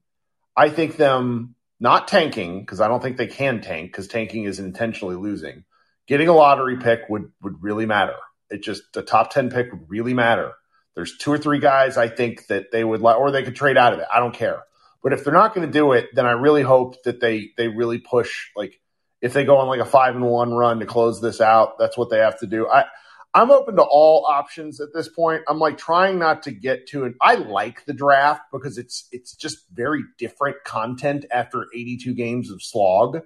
[0.56, 4.58] I think them not tanking, because I don't think they can tank, because tanking is
[4.58, 5.64] intentionally losing.
[6.08, 8.16] Getting a lottery pick would, would really matter.
[8.50, 10.52] It just, the top 10 pick would really matter.
[10.96, 13.76] There's two or three guys I think that they would like, or they could trade
[13.76, 14.06] out of it.
[14.12, 14.62] I don't care.
[15.02, 17.68] But if they're not going to do it, then I really hope that they they
[17.68, 18.48] really push.
[18.56, 18.80] Like
[19.20, 21.96] if they go on like a five and one run to close this out, that's
[21.96, 22.66] what they have to do.
[22.68, 22.86] I
[23.34, 25.42] I'm open to all options at this point.
[25.46, 27.14] I'm like trying not to get to it.
[27.20, 32.62] I like the draft because it's it's just very different content after 82 games of
[32.62, 33.20] slog.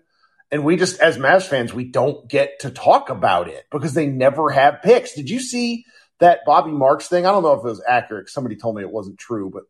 [0.50, 4.06] And we just as Mavs fans, we don't get to talk about it because they
[4.06, 5.14] never have picks.
[5.14, 5.84] Did you see
[6.20, 7.26] that Bobby Marks thing?
[7.26, 8.28] I don't know if it was accurate.
[8.28, 9.64] Somebody told me it wasn't true, but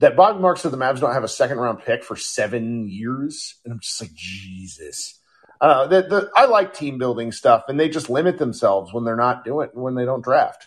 [0.00, 3.56] that Bobby Marks said the Mavs don't have a second round pick for seven years.
[3.64, 5.18] And I'm just like, Jesus
[5.62, 9.16] uh, the, the, I like team building stuff, and they just limit themselves when they're
[9.16, 10.66] not doing when they don't draft.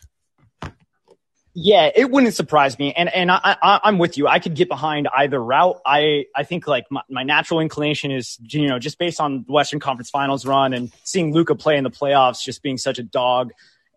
[1.54, 4.28] Yeah, it wouldn't surprise me, and and I, I am with you.
[4.28, 5.82] I could get behind either route.
[5.86, 9.52] I I think like my, my natural inclination is you know just based on the
[9.52, 13.04] Western Conference Finals run and seeing Luka play in the playoffs, just being such a
[13.04, 13.52] dog,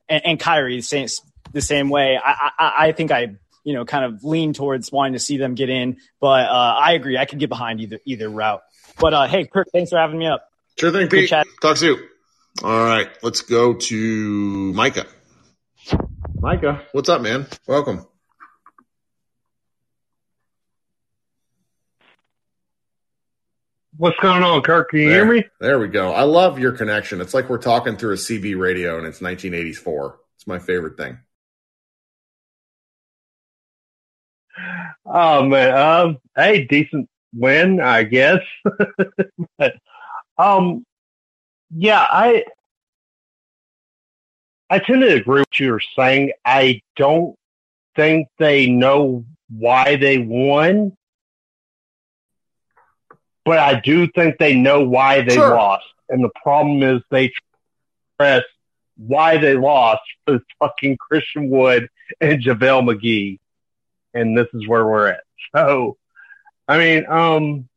[0.09, 1.07] and, and Kyrie same
[1.53, 2.19] the same way.
[2.23, 5.55] I, I I think I you know kind of lean towards wanting to see them
[5.55, 7.17] get in, but uh, I agree.
[7.19, 8.63] I could get behind either either route.
[8.99, 10.49] But uh, hey, Kirk, thanks for having me up.
[10.79, 11.33] Sure thing, Pete.
[11.61, 11.99] Talk soon.
[12.63, 15.07] All right, let's go to Micah.
[16.41, 17.47] Micah, what's up, man?
[17.67, 18.07] Welcome.
[23.99, 24.91] What's going on, Kirk?
[24.91, 25.45] Can you there, hear me?
[25.59, 26.13] There we go.
[26.13, 27.21] I love your connection.
[27.21, 30.21] It's like we're talking through a CB radio and it's 1984.
[30.37, 31.19] It's my favorite thing.
[35.07, 38.41] Oh man, um, hey, decent win, I guess.
[39.59, 39.75] but
[40.37, 40.85] um,
[41.71, 42.45] yeah, I
[44.71, 46.33] I tend to agree with what you're saying.
[46.45, 47.37] I don't
[47.97, 50.97] think they know why they won,
[53.45, 55.55] but I do think they know why they sure.
[55.55, 55.87] lost.
[56.11, 57.33] And the problem is they
[58.19, 58.43] press
[58.97, 61.89] why they lost for fucking Christian Wood
[62.21, 63.39] and JaVale McGee.
[64.19, 65.23] And this is where we're at.
[65.55, 65.97] So,
[66.67, 67.69] I mean, um,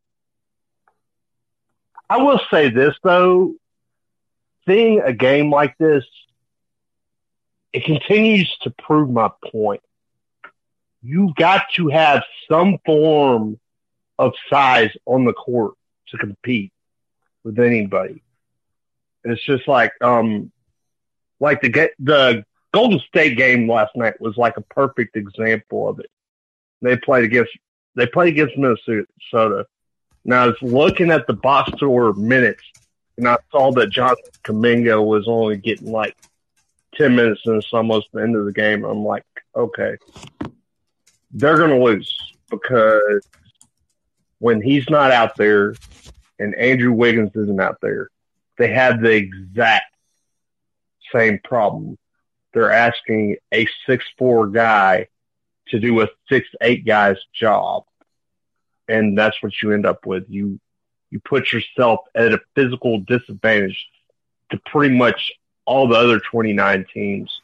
[2.10, 3.54] I will say this though,
[4.68, 6.04] seeing a game like this,
[7.74, 9.82] it continues to prove my point.
[11.04, 13.60] You've got to have some form
[14.20, 15.76] of size on the court
[16.10, 16.74] to compete
[17.44, 18.22] with anybody.
[19.24, 20.52] It's just like, um,
[21.40, 26.00] like the get the Golden State game last night was like a perfect example of
[26.00, 26.10] it.
[26.82, 27.52] They played against
[27.96, 29.66] they played against Minnesota.
[30.24, 32.64] Now I was looking at the box score minutes,
[33.18, 36.16] and I saw that Jonathan Kuminga was only getting like
[36.96, 38.84] ten minutes, and it's almost the end of the game.
[38.84, 39.98] I'm like, okay,
[41.32, 42.16] they're gonna lose
[42.50, 43.26] because
[44.40, 45.76] when he's not out there,
[46.40, 48.10] and Andrew Wiggins isn't out there,
[48.58, 49.96] they have the exact
[51.14, 51.98] same problem.
[52.54, 55.08] They're asking a six four guy
[55.72, 57.84] to do a six eight guy's job
[58.92, 60.26] and that's what you end up with.
[60.28, 60.60] You
[61.10, 63.88] you put yourself at a physical disadvantage
[64.52, 65.32] to pretty much
[65.66, 67.42] all the other 29 teams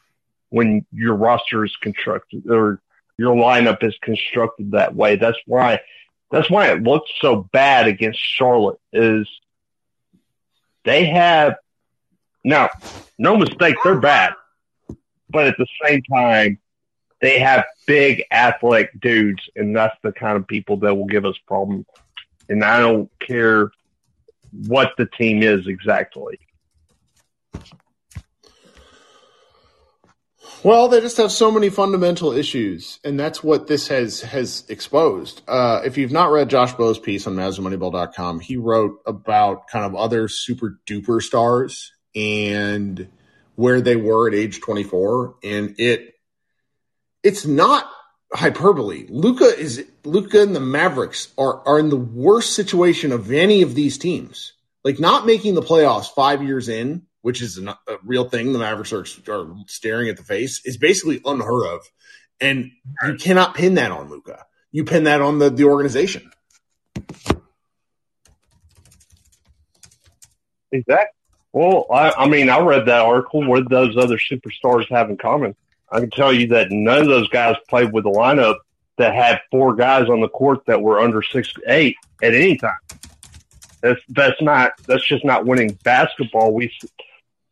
[0.50, 2.80] when your roster is constructed or
[3.18, 5.16] your lineup is constructed that way.
[5.16, 5.80] That's why
[6.30, 9.28] that's why it looks so bad against Charlotte is
[10.84, 11.56] they have
[12.44, 12.68] now
[13.18, 14.34] no mistake they're bad
[15.30, 16.58] but at the same time
[17.20, 21.36] they have big athletic dudes, and that's the kind of people that will give us
[21.46, 21.86] problems.
[22.48, 23.70] And I don't care
[24.66, 26.38] what the team is exactly.
[30.64, 35.42] Well, they just have so many fundamental issues, and that's what this has has exposed.
[35.46, 39.94] Uh, if you've not read Josh Bowe's piece on MavsMoneyball.com, he wrote about kind of
[39.94, 43.08] other super duper stars and
[43.54, 46.14] where they were at age 24, and it
[47.28, 47.88] it's not
[48.32, 49.06] hyperbole.
[49.10, 53.74] Luka is Luka and the Mavericks are are in the worst situation of any of
[53.74, 54.54] these teams.
[54.82, 58.54] Like not making the playoffs five years in, which is a, a real thing.
[58.54, 61.80] The Mavericks are, are staring at the face is basically unheard of,
[62.40, 62.70] and
[63.06, 64.46] you cannot pin that on Luka.
[64.72, 66.30] You pin that on the the organization.
[70.72, 71.14] Exactly.
[71.52, 73.46] Well, I, I mean, I read that article.
[73.46, 75.54] What those other superstars have in common?
[75.90, 78.56] I can tell you that none of those guys played with a lineup
[78.98, 82.78] that had four guys on the court that were under six eight at any time.
[83.80, 86.52] That's that's not that's just not winning basketball.
[86.52, 86.70] We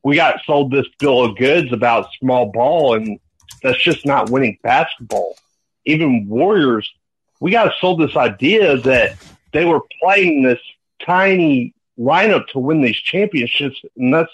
[0.03, 3.19] we got sold this bill of goods about small ball, and
[3.63, 5.37] that's just not winning basketball.
[5.85, 6.93] Even Warriors,
[7.41, 9.17] we got sold this idea that
[9.53, 10.61] they were playing this
[11.05, 14.33] tiny lineup to win these championships, and that's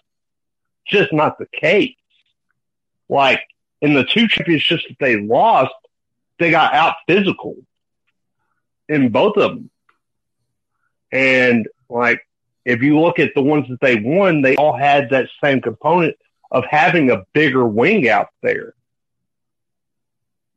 [0.87, 1.95] just not the case.
[3.09, 3.41] Like
[3.83, 5.75] in the two championships that they lost,
[6.39, 7.57] they got out physical
[8.89, 9.71] in both of them.
[11.11, 12.27] And like,
[12.65, 16.17] if you look at the ones that they won, they all had that same component
[16.51, 18.75] of having a bigger wing out there.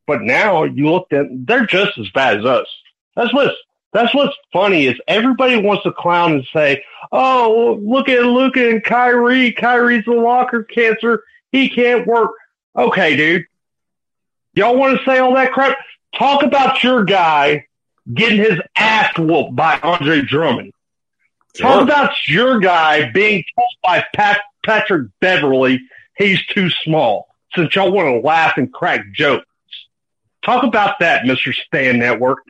[0.06, 2.68] But now you look at they're just as bad as us.
[3.16, 3.54] That's what's
[3.92, 8.84] that's what's funny is everybody wants to clown and say, "Oh, look at Luka and
[8.84, 9.52] Kyrie.
[9.52, 11.24] Kyrie's a locker cancer.
[11.50, 12.30] He can't work."
[12.76, 13.44] Okay, dude.
[14.54, 15.76] Y'all want to say all that crap?
[16.18, 17.66] Talk about your guy
[18.12, 20.72] getting his ass whooped by Andre Drummond.
[21.56, 21.66] Sure.
[21.66, 25.80] Talk about your guy being told by Pat, Patrick Beverley
[26.16, 27.28] he's too small.
[27.54, 29.46] Since y'all want to laugh and crack jokes,
[30.44, 32.38] talk about that, Mister Stan Network.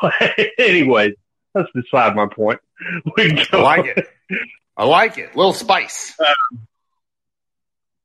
[0.00, 0.12] But
[0.58, 1.14] anyway,
[1.54, 2.60] that's beside my point.
[3.18, 4.06] I like it.
[4.76, 5.34] I like it.
[5.34, 6.14] Little spice.
[6.20, 6.68] Um,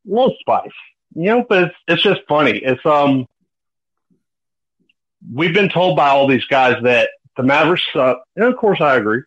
[0.03, 0.71] little spice.
[1.17, 2.59] You know, but it's, it's just funny.
[2.59, 3.25] It's um,
[5.33, 8.97] we've been told by all these guys that the Mavericks suck, and of course I
[8.97, 9.23] agree.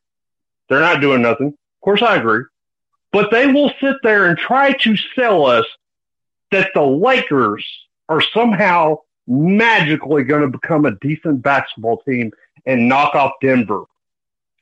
[0.69, 1.49] They're not doing nothing.
[1.49, 2.45] Of course I agree.
[3.11, 5.67] But they will sit there and try to sell us
[6.53, 7.67] that the Lakers
[8.09, 12.31] are somehow magically going to become a decent basketball team
[12.67, 13.83] and knock off Denver.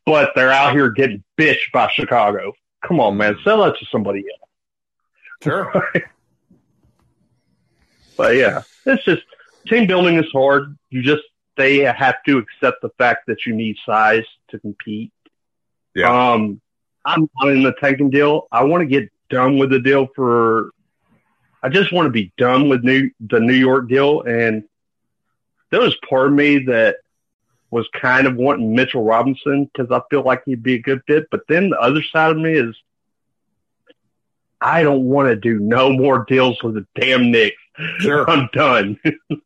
[0.06, 2.54] But they're out here getting bitched by Chicago.
[2.86, 3.36] Come on, man.
[3.44, 5.42] Sell that to somebody else.
[5.42, 5.92] Sure.
[8.18, 9.22] but yeah, it's just
[9.66, 10.76] team building is hard.
[10.90, 11.22] You just,
[11.56, 15.12] they have to accept the fact that you need size to compete.
[15.94, 16.32] Yeah.
[16.32, 16.60] Um,
[17.06, 18.46] I'm not in the tanking deal.
[18.52, 20.70] I want to get done with the deal for
[21.62, 24.22] I just want to be done with new the New York deal.
[24.22, 24.64] And
[25.70, 26.96] there was part of me that
[27.70, 31.28] was kind of wanting Mitchell Robinson because I feel like he'd be a good fit.
[31.30, 32.76] But then the other side of me is
[34.60, 37.56] I don't want to do no more deals with the damn Knicks.
[38.00, 38.28] Sure.
[38.28, 38.98] I'm done.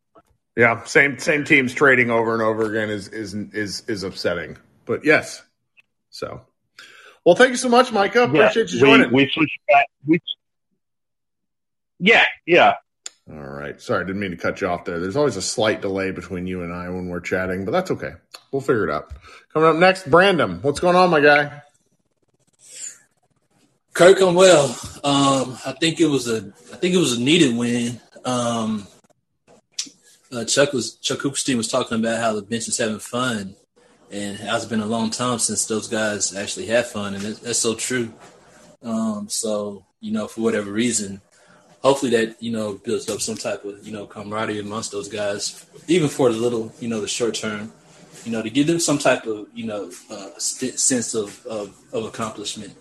[0.56, 4.56] yeah, same same teams trading over and over again is is is is upsetting.
[4.84, 5.42] But yes.
[6.10, 6.42] So
[7.24, 8.24] well, thank you so much, Micah.
[8.24, 9.12] Appreciate yeah, you joining.
[9.12, 9.86] We, we switched back.
[10.06, 10.20] We,
[12.00, 12.74] yeah, yeah.
[13.30, 13.80] All right.
[13.80, 14.98] Sorry, I didn't mean to cut you off there.
[14.98, 18.14] There's always a slight delay between you and I when we're chatting, but that's okay.
[18.50, 19.12] We'll figure it out.
[19.52, 20.60] Coming up next, Brandon.
[20.62, 21.62] What's going on, my guy?
[23.94, 24.64] Kirk, I'm well.
[25.04, 28.00] Um, I think it was a, I think it was a needed win.
[28.24, 28.86] Um,
[30.32, 33.54] uh, Chuck was Chuck Cooperstein was talking about how the bench is having fun,
[34.10, 37.74] and it's been a long time since those guys actually had fun, and that's so
[37.74, 38.12] true.
[38.82, 41.20] Um, so you know, for whatever reason,
[41.82, 45.66] hopefully that you know builds up some type of you know camaraderie amongst those guys,
[45.88, 47.72] even for the little you know the short term,
[48.24, 52.04] you know to give them some type of you know uh, sense of, of, of
[52.04, 52.74] accomplishment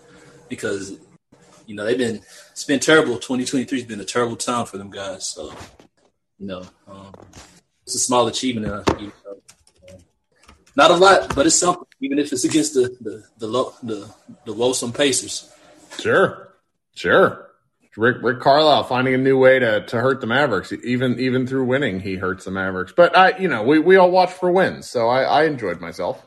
[0.48, 0.98] because
[1.66, 2.20] you know they've been
[2.50, 3.18] it's been terrible.
[3.18, 5.28] Twenty twenty three has been a terrible time for them guys.
[5.28, 5.52] So
[6.38, 7.12] you know um,
[7.84, 8.66] it's a small achievement.
[8.66, 9.98] Uh, you know,
[10.76, 11.84] not a lot, but it's something.
[12.00, 14.08] Even if it's against the the the low, the,
[14.44, 15.52] the lonesome Pacers.
[15.98, 16.54] Sure,
[16.94, 17.48] sure.
[17.96, 20.72] Rick Rick Carlisle finding a new way to to hurt the Mavericks.
[20.84, 22.92] Even even through winning, he hurts the Mavericks.
[22.96, 26.24] But I, you know, we we all watch for wins, so I, I enjoyed myself.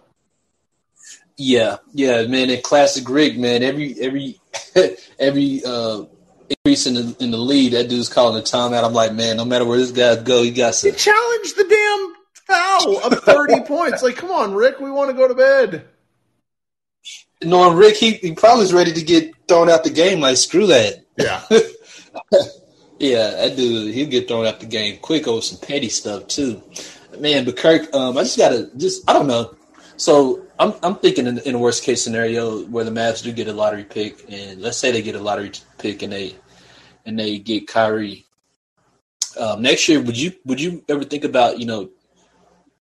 [1.37, 2.49] Yeah, yeah, man.
[2.49, 3.61] And classic Rick, man.
[3.61, 4.39] Every every
[5.19, 6.05] every uh,
[6.49, 8.83] increase in the in the lead, that dude's calling a timeout.
[8.83, 11.65] I'm like, man, no matter where this guy go, he got to he challenged the
[11.67, 14.03] damn foul of 30 points.
[14.03, 15.85] Like, come on, Rick, we want to go to bed.
[17.43, 20.21] Knowing Rick, he, he probably is ready to get thrown out the game.
[20.21, 21.05] Like, screw that.
[21.17, 21.43] Yeah.
[22.99, 26.61] yeah, that dude, he'll get thrown out the game quick over some petty stuff too.
[27.19, 29.55] Man, but Kirk, um, I just gotta just I don't know.
[29.97, 33.47] So I'm I'm thinking in, in a worst case scenario where the Mavs do get
[33.47, 36.35] a lottery pick, and let's say they get a lottery pick and they
[37.05, 38.25] and they get Kyrie.
[39.39, 41.89] Um, next year, would you would you ever think about you know,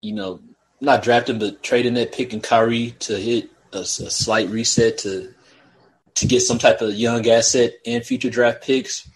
[0.02, 0.40] you know,
[0.82, 5.34] not drafting but trading that pick and Kyrie to hit a, a slight reset to
[6.16, 9.09] to get some type of young asset and future draft picks,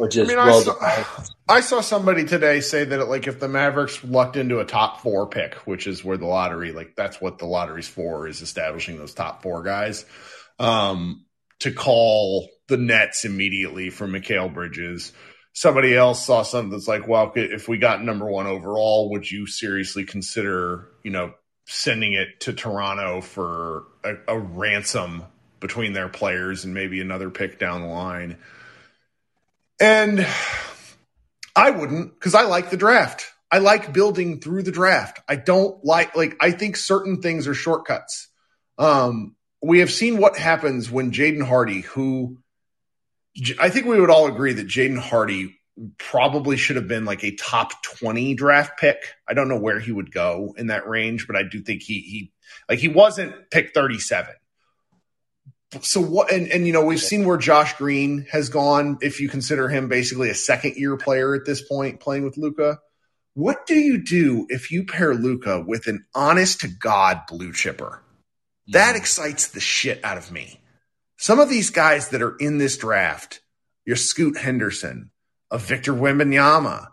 [0.00, 3.48] or just I, mean, I saw, I saw, somebody today say that like if the
[3.48, 7.38] Mavericks lucked into a top four pick, which is where the lottery like that's what
[7.38, 10.06] the lottery's for is establishing those top four guys,
[10.58, 11.26] um,
[11.58, 15.12] to call the Nets immediately for Mikal Bridges.
[15.52, 19.46] Somebody else saw something that's like, well, if we got number one overall, would you
[19.46, 21.34] seriously consider, you know,
[21.66, 25.24] sending it to Toronto for a, a ransom
[25.60, 28.38] between their players and maybe another pick down the line.
[29.80, 30.26] And
[31.56, 33.26] I wouldn't because I like the draft.
[33.50, 35.20] I like building through the draft.
[35.28, 38.28] I don't like like I think certain things are shortcuts.
[38.78, 42.38] Um, we have seen what happens when Jaden Hardy, who
[43.58, 45.58] I think we would all agree that Jaden Hardy
[45.98, 48.98] probably should have been like a top 20 draft pick.
[49.26, 52.00] I don't know where he would go in that range, but I do think he
[52.00, 52.32] he
[52.68, 54.34] like he wasn't pick 37
[55.80, 56.32] so what?
[56.32, 58.98] And and you know we've seen where Josh Green has gone.
[59.00, 62.78] If you consider him basically a second year player at this point, playing with Luka
[63.34, 68.02] what do you do if you pair Luka with an honest to god blue chipper?
[68.68, 70.60] That excites the shit out of me.
[71.16, 73.40] Some of these guys that are in this draft,
[73.86, 75.10] your Scoot Henderson,
[75.50, 76.88] a Victor Wembanyama,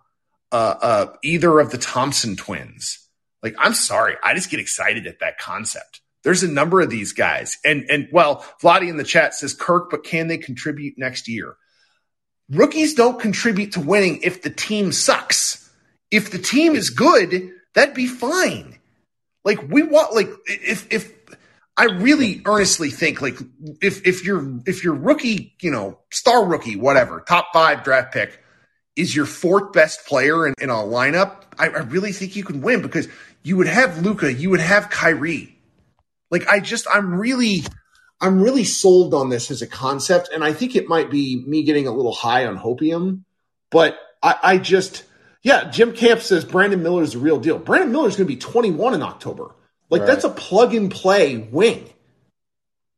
[0.52, 3.00] uh, uh, either of the Thompson twins.
[3.42, 6.02] Like, I'm sorry, I just get excited at that concept.
[6.28, 7.58] There's a number of these guys.
[7.64, 11.56] And and well, Vladdy in the chat says Kirk, but can they contribute next year?
[12.50, 15.72] Rookies don't contribute to winning if the team sucks.
[16.12, 18.78] If the team is good, that'd be fine.
[19.46, 21.14] Like we want like if if
[21.78, 23.38] I really earnestly think like
[23.82, 28.44] if if you're if your rookie, you know, star rookie, whatever, top five draft pick
[28.98, 32.60] is your fourth best player in, in a lineup, I, I really think you can
[32.60, 33.08] win because
[33.44, 35.57] you would have Luka, you would have Kyrie,
[36.32, 37.64] like I just I'm really
[38.20, 41.64] I'm really sold on this as a concept, and I think it might be me
[41.64, 43.24] getting a little high on hopium,
[43.70, 45.04] but I, I just
[45.44, 47.60] yeah, Jim Camp says Brandon Miller is the real deal.
[47.60, 49.56] Brandon Miller is going to be 21 in October.
[49.90, 50.08] Like right.
[50.08, 51.90] that's a plug and play wing.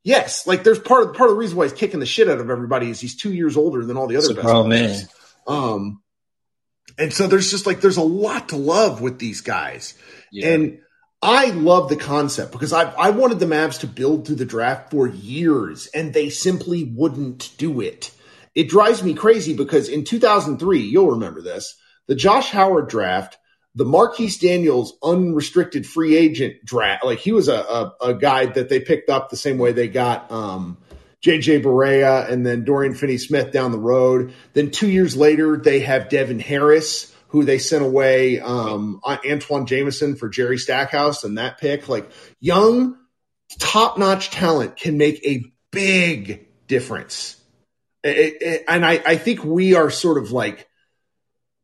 [0.04, 2.40] Yes, like there's part of part of the reason why he's kicking the shit out
[2.40, 4.98] of everybody is he's two years older than all the other best oh, man.
[5.46, 6.02] Um,
[6.98, 9.94] and so there's just like there's a lot to love with these guys,
[10.32, 10.54] yeah.
[10.54, 10.80] and
[11.22, 14.92] I love the concept because I I wanted the Mavs to build through the draft
[14.92, 18.12] for years and they simply wouldn't do it.
[18.56, 21.76] It drives me crazy because in 2003, you'll remember this,
[22.08, 23.38] the Josh Howard draft,
[23.76, 28.70] the Marquis Daniels unrestricted free agent draft, like he was a, a, a guy that
[28.70, 30.78] they picked up the same way they got um,
[31.22, 34.34] JJ Barea and then Dorian Finney Smith down the road.
[34.54, 40.16] Then two years later, they have Devin Harris who they sent away um, Antawn Jamison
[40.16, 41.88] for Jerry Stackhouse and that pick.
[41.88, 42.98] Like young,
[43.60, 47.42] top notch talent can make a big difference.
[48.04, 50.68] It, it, and I, I think we are sort of like,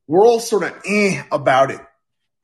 [0.07, 1.81] we're all sort of eh about it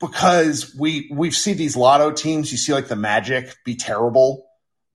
[0.00, 2.50] because we we see these lotto teams.
[2.50, 4.44] You see like the Magic be terrible,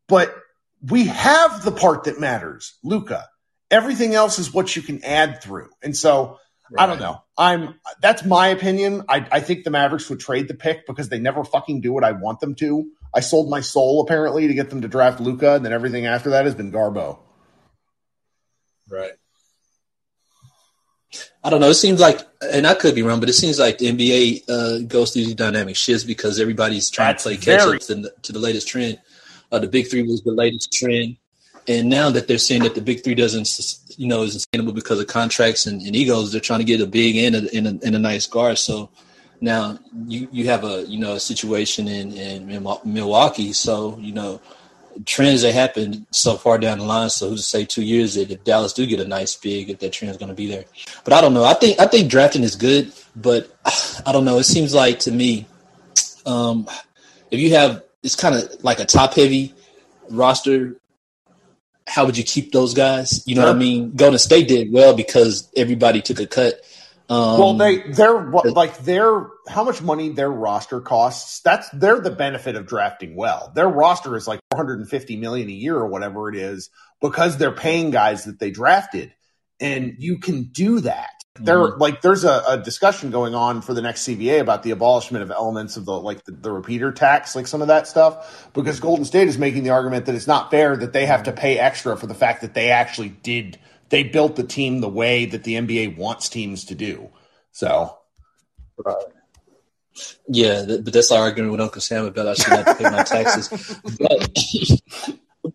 [0.09, 0.35] but
[0.81, 3.25] we have the part that matters, Luka
[3.69, 6.39] Everything else is what you can add through, and so
[6.71, 6.83] Right.
[6.83, 7.23] I don't know.
[7.37, 9.03] I'm that's my opinion.
[9.07, 12.03] I, I think the Mavericks would trade the pick because they never fucking do what
[12.03, 12.91] I want them to.
[13.13, 16.31] I sold my soul apparently to get them to draft Luka, and then everything after
[16.31, 17.19] that has been Garbo.
[18.89, 19.13] Right.
[21.43, 21.69] I don't know.
[21.69, 24.85] It seems like, and I could be wrong, but it seems like the NBA uh,
[24.87, 28.13] goes through these dynamic shifts because everybody's trying That's to play catch up to, the,
[28.23, 28.99] to the latest trend.
[29.51, 31.15] Uh, the big three was the latest trend,
[31.67, 33.47] and now that they're saying that the big three doesn't
[33.97, 36.31] you know, is sustainable because of contracts and, and egos.
[36.31, 38.59] They're trying to get a big and a, and a, and a nice guard.
[38.59, 38.89] So
[39.41, 43.53] now you, you have a, you know, a situation in, in Milwaukee.
[43.53, 44.39] So, you know,
[45.05, 47.09] trends that happen so far down the line.
[47.09, 49.79] So who's to say two years that if Dallas do get a nice big, if
[49.79, 50.65] that trend is going to be there.
[51.03, 51.43] But I don't know.
[51.43, 53.51] I think, I think drafting is good, but
[54.05, 54.37] I don't know.
[54.37, 55.47] It seems like to me,
[56.25, 56.67] um,
[57.31, 59.53] if you have, it's kind of like a top heavy
[60.09, 60.75] roster
[61.87, 63.23] how would you keep those guys?
[63.25, 63.95] You know what I mean?
[63.95, 66.55] Golden State did well because everybody took a cut.
[67.09, 71.39] Um, well, they they're like their how much money their roster costs.
[71.39, 73.53] That's they're the benefit of drafting well.
[73.55, 76.69] Their roster is like 450 million a year or whatever it is
[76.99, 79.13] because they're paying guys that they drafted,
[79.61, 81.81] and you can do that there mm-hmm.
[81.81, 85.31] like there's a, a, discussion going on for the next CBA about the abolishment of
[85.31, 89.05] elements of the like the, the, repeater tax, like some of that stuff, because Golden
[89.05, 91.97] State is making the argument that it's not fair that they have to pay extra
[91.97, 93.57] for the fact that they actually did
[93.89, 97.09] they built the team the way that the NBA wants teams to do.
[97.51, 97.97] So,
[98.77, 98.95] right.
[100.27, 103.03] yeah, but that's our argument with Uncle Sam about I should have to pay my
[103.03, 103.79] taxes.
[103.99, 105.53] but,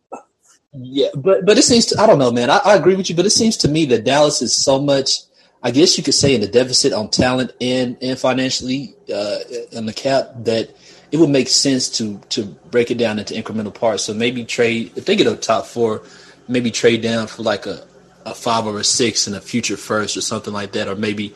[0.73, 2.51] yeah, but but it seems to, I don't know, man.
[2.51, 5.21] I, I agree with you, but it seems to me that Dallas is so much
[5.63, 9.39] I guess you could say in the deficit on talent and and financially uh,
[9.71, 10.75] in the cap that
[11.13, 14.05] it would make sense to to break it down into incremental parts.
[14.05, 16.03] So maybe trade if they get a top four,
[16.49, 17.87] maybe trade down for like a
[18.25, 21.35] a five or a six and a future first or something like that, or maybe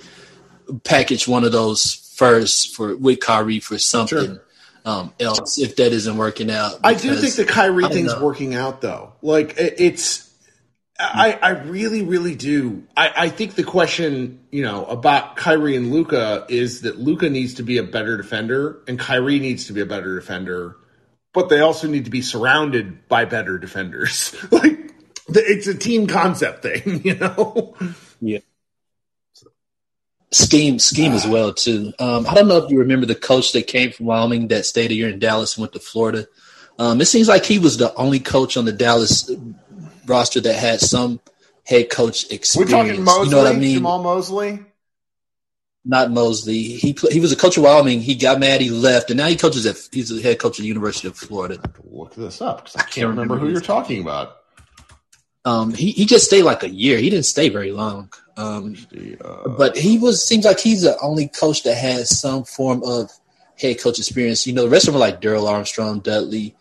[0.84, 4.18] package one of those first for with Kyrie for something.
[4.18, 4.42] Sure.
[4.84, 6.78] Um, else if that isn't working out.
[6.84, 8.24] I do think the Kyrie thing's know.
[8.24, 9.14] working out though.
[9.20, 10.25] Like it's
[10.98, 12.84] I, I really, really do.
[12.96, 17.54] I, I think the question, you know, about Kyrie and Luka is that Luka needs
[17.54, 20.76] to be a better defender and Kyrie needs to be a better defender,
[21.34, 24.34] but they also need to be surrounded by better defenders.
[24.50, 24.92] like
[25.28, 27.74] it's a team concept thing, you know?
[28.20, 28.38] Yeah.
[30.32, 31.92] Scheme, scheme as well too.
[31.98, 34.90] Um, I don't know if you remember the coach that came from Wyoming that stayed
[34.90, 36.26] a year in Dallas and went to Florida.
[36.78, 39.30] Um, it seems like he was the only coach on the Dallas
[40.06, 41.20] roster that had some
[41.64, 42.72] head coach experience.
[42.72, 43.80] We're talking Mosley, you know what I mean?
[43.80, 44.64] Jamahl Mosley.
[45.84, 46.62] Not Mosley.
[46.62, 48.00] He he was a coach of Wyoming.
[48.00, 48.60] He got mad.
[48.60, 49.76] He left, and now he coaches at.
[49.92, 51.60] He's the head coach at the University of Florida.
[51.84, 54.36] Look this up because I can't remember who you're talking about.
[55.44, 56.98] Um, he he just stayed like a year.
[56.98, 58.10] He didn't stay very long.
[58.36, 58.76] Um,
[59.20, 63.10] Uh, but he was seems like he's the only coach that has some form of
[63.56, 64.44] head coach experience.
[64.44, 66.56] You know, the rest of them are like Darrell Armstrong, Dudley,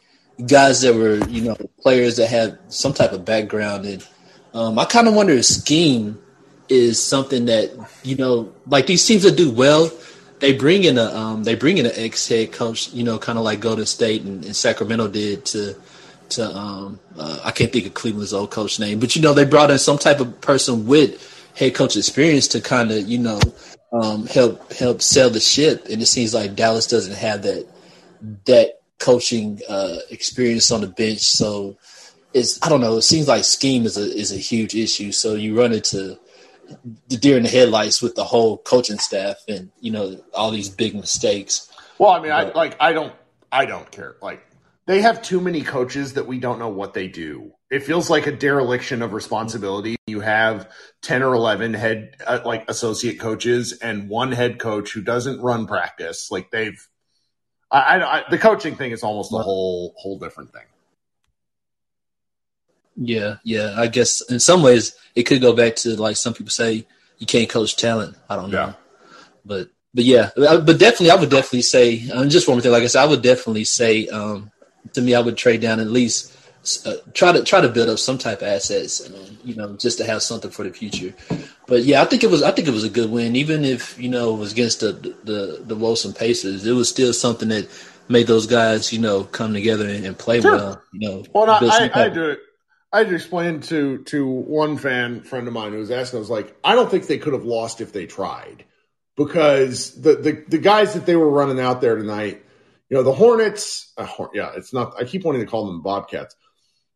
[0.48, 3.86] guys that were you know players that had some type of background.
[3.86, 4.08] And
[4.54, 6.22] um, I kind of wonder if scheme
[6.70, 7.72] is something that
[8.04, 9.92] you know, like these teams that do well,
[10.40, 12.92] they bring in a um, they bring in an ex head coach.
[12.94, 15.76] You know, kind of like Golden State and, and Sacramento did to
[16.30, 19.46] to um, uh, I can't think of Cleveland's old coach name, but you know they
[19.46, 23.40] brought in some type of person with head coach experience to kind of you know
[23.94, 25.86] um, help help sell the ship.
[25.90, 27.68] And it seems like Dallas doesn't have that
[28.46, 31.78] that coaching uh, experience on the bench, so
[32.34, 32.98] it's I don't know.
[32.98, 35.12] It seems like scheme is a is a huge issue.
[35.12, 36.20] So you run into
[37.08, 40.70] the deer in the headlights with the whole coaching staff, and you know all these
[40.70, 41.72] big mistakes.
[41.98, 43.14] Well, I mean, I like I don't
[43.52, 44.18] I don't care.
[44.22, 44.46] Like
[44.86, 47.52] they have too many coaches that we don't know what they do.
[47.72, 49.96] It feels like a dereliction of responsibility.
[50.06, 50.70] You have
[51.02, 55.66] 10 or 11 head uh, like associate coaches and one head coach who doesn't run
[55.66, 56.30] practice.
[56.30, 56.88] Like they've
[57.76, 60.64] I, I, I the coaching thing is almost a whole whole different thing.
[62.96, 63.74] Yeah, yeah.
[63.78, 66.86] I guess in some ways it could go back to like some people say
[67.18, 68.16] you can't coach talent.
[68.30, 68.74] I don't know, Yeah.
[69.46, 72.72] but but yeah, but definitely I would definitely say um, just one more thing.
[72.72, 74.52] Like I said, I would definitely say um,
[74.94, 76.35] to me I would trade down at least
[76.86, 79.98] uh, try to try to build up some type of assets, um, you know, just
[80.00, 81.14] to have something for the future.
[81.68, 84.00] But yeah, I think it was I think it was a good win, even if
[84.00, 84.92] you know it was against the
[85.24, 86.66] the the Wilson Pacers.
[86.66, 87.68] It was still something that
[88.08, 90.56] made those guys you know come together and, and play Sure.
[90.56, 90.82] well.
[90.94, 92.40] You know, Well, and I, I, I do it.
[92.92, 96.18] I had to explain to to one fan friend of mine who was asking.
[96.18, 98.64] I was like, I don't think they could have lost if they tried,
[99.18, 102.44] because the the, the guys that they were running out there tonight,
[102.90, 103.92] you know, the Hornets.
[103.98, 104.94] Uh, yeah, it's not.
[105.00, 106.36] I keep wanting to call them Bobcats.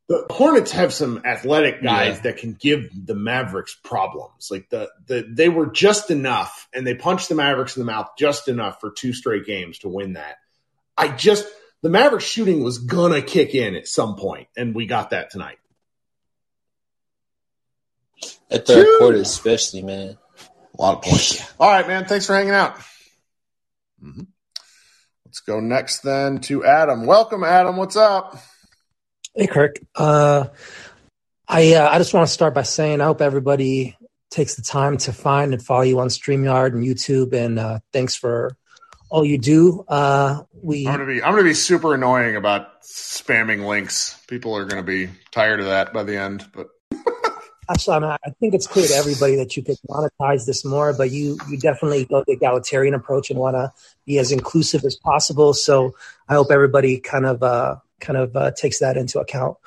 [0.09, 2.21] The Hornets have some athletic guys Yeah.
[2.23, 4.49] that can give the Mavericks problems.
[4.49, 8.09] Like the the they were just enough, and they punched the Mavericks in the mouth
[8.17, 10.37] just enough for two straight games to win that.
[10.97, 11.45] I just
[11.83, 15.59] the Mavericks shooting was gonna kick in at some point, and we got that tonight.
[18.49, 18.95] At third Two.
[18.99, 20.17] quarter, especially, man.
[20.77, 21.39] A lot of points.
[21.59, 22.05] All right, man.
[22.05, 22.77] Thanks for hanging out.
[24.03, 24.25] Mhm.
[25.23, 27.05] Let's go next then to Adam.
[27.05, 27.77] Welcome, Adam.
[27.77, 28.35] What's up?
[29.35, 29.79] Hey, Kirk.
[29.95, 30.47] Uh,
[31.47, 33.95] I uh, I just want to start by saying I hope everybody
[34.31, 38.15] takes the time to find and follow you on StreamYard and YouTube, and uh, thanks
[38.15, 38.57] for
[39.09, 39.83] all you do.
[39.87, 44.19] Uh, we I'm gonna be I'm gonna be super annoying about spamming links.
[44.27, 46.45] People are gonna be tired of that by the end.
[46.51, 46.69] But
[47.69, 50.91] actually, I, mean, I think it's clear to everybody that you could monetize this more,
[50.93, 53.71] but you you definitely go the egalitarian approach and want to
[54.07, 55.53] be as inclusive as possible.
[55.53, 55.93] So
[56.27, 59.57] I hope everybody kind of uh, kind of uh, takes that into account.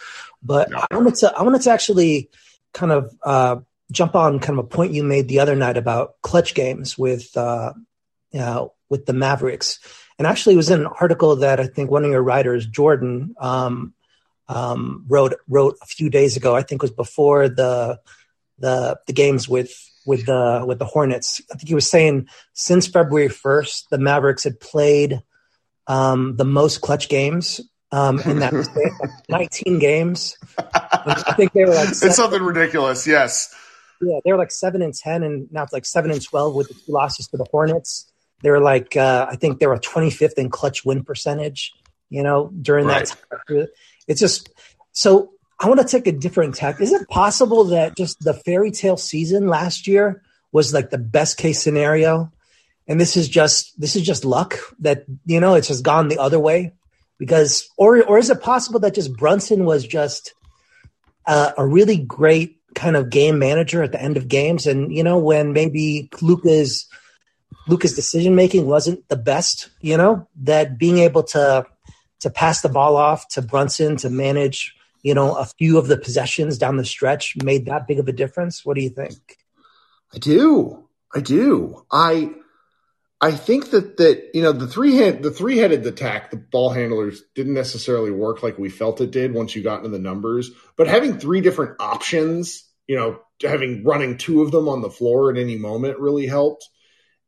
[0.42, 0.70] But.
[0.90, 2.30] I wanted to I wanted to actually
[2.72, 3.56] kind of uh,
[3.90, 7.36] jump on kind of a point you made the other night about clutch games with
[7.36, 7.72] uh,
[8.32, 9.78] you know, with the Mavericks.
[10.18, 13.34] And actually, it was in an article that I think one of your writers, Jordan,
[13.38, 13.94] um,
[14.48, 16.54] um, wrote wrote a few days ago.
[16.54, 18.00] I think it was before the
[18.58, 19.72] the the games with
[20.04, 21.40] with the with the Hornets.
[21.50, 25.22] I think he was saying since February first, the Mavericks had played
[25.86, 27.60] um, the most clutch games
[27.92, 30.36] um, in that span, like 19 games.
[30.58, 33.06] I think they were like it's something ridiculous.
[33.06, 33.54] Yes.
[34.00, 36.68] yeah, they were like seven and ten, and now it's like seven and twelve with
[36.68, 38.10] the two losses to the Hornets.
[38.42, 41.72] They were like, uh, I think they were 25th in clutch win percentage.
[42.10, 43.14] You know, during that
[43.48, 43.66] time,
[44.08, 44.50] it's just
[44.92, 45.30] so.
[45.60, 46.80] I want to take a different tack.
[46.80, 50.20] Is it possible that just the fairy tale season last year
[50.50, 52.32] was like the best case scenario,
[52.88, 56.18] and this is just this is just luck that you know it's just gone the
[56.18, 56.72] other way?
[57.22, 60.34] Because, or or is it possible that just Brunson was just
[61.24, 64.66] uh, a really great kind of game manager at the end of games.
[64.66, 66.86] And you know, when maybe Luka's
[67.68, 71.64] Luka's decision making wasn't the best, you know, that being able to
[72.20, 75.96] to pass the ball off to Brunson to manage, you know, a few of the
[75.96, 78.64] possessions down the stretch made that big of a difference.
[78.64, 79.38] What do you think?
[80.14, 80.88] I do.
[81.14, 81.84] I do.
[81.90, 82.32] I
[83.22, 86.70] I think that that you know the three head the three headed attack the ball
[86.70, 90.50] handlers didn't necessarily work like we felt it did once you got into the numbers,
[90.76, 95.30] but having three different options, you know, having running two of them on the floor
[95.30, 96.68] at any moment really helped.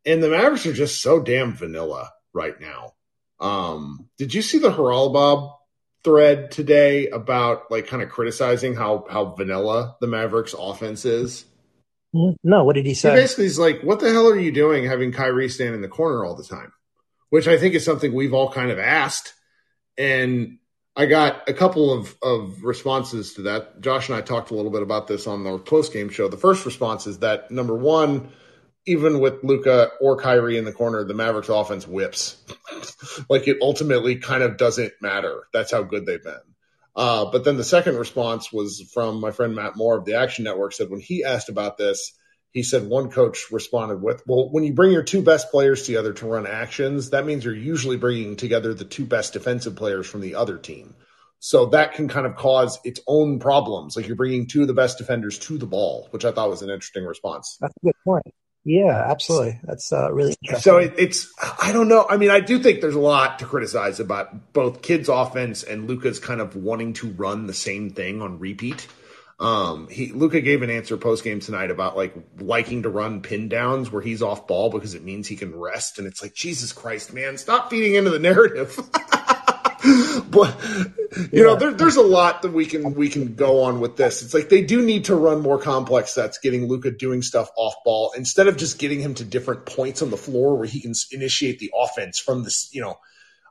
[0.04, 2.94] And the Mavericks are just so damn vanilla right now.
[3.38, 5.54] Um, did you see the Haralabob
[6.02, 11.44] thread today about like kind of criticizing how how vanilla the Mavericks offense is?
[12.14, 12.48] Mm-hmm.
[12.48, 13.10] No, what did he say?
[13.10, 15.88] He basically is like, "What the hell are you doing, having Kyrie stand in the
[15.88, 16.72] corner all the time?"
[17.30, 19.34] Which I think is something we've all kind of asked,
[19.98, 20.58] and
[20.96, 23.80] I got a couple of of responses to that.
[23.80, 26.28] Josh and I talked a little bit about this on the post game show.
[26.28, 28.30] The first response is that number one,
[28.86, 32.36] even with Luka or Kyrie in the corner, the Mavericks offense whips.
[33.28, 35.48] like it ultimately kind of doesn't matter.
[35.52, 36.53] That's how good they've been.
[36.96, 40.44] Uh, but then the second response was from my friend Matt Moore of the Action
[40.44, 40.72] Network.
[40.72, 42.12] Said when he asked about this,
[42.52, 46.12] he said one coach responded with, "Well, when you bring your two best players together
[46.12, 50.20] to run actions, that means you're usually bringing together the two best defensive players from
[50.20, 50.94] the other team."
[51.40, 53.96] So that can kind of cause its own problems.
[53.96, 56.62] Like you're bringing two of the best defenders to the ball, which I thought was
[56.62, 57.58] an interesting response.
[57.60, 58.34] That's a good point.
[58.64, 59.60] Yeah, absolutely.
[59.62, 60.62] That's uh, really interesting.
[60.62, 62.06] So it, it's, I don't know.
[62.08, 65.86] I mean, I do think there's a lot to criticize about both Kidd's offense and
[65.86, 68.86] Luka's kind of wanting to run the same thing on repeat.
[69.40, 73.48] Um, he Luka gave an answer post game tonight about like liking to run pin
[73.48, 76.72] downs where he's off ball because it means he can rest, and it's like Jesus
[76.72, 78.78] Christ, man, stop feeding into the narrative.
[80.30, 80.56] but
[81.14, 81.42] you yeah.
[81.42, 84.22] know, there, there's a lot that we can we can go on with this.
[84.22, 87.74] It's like they do need to run more complex sets, getting Luka doing stuff off
[87.84, 90.94] ball instead of just getting him to different points on the floor where he can
[91.12, 92.70] initiate the offense from this.
[92.72, 92.98] You know,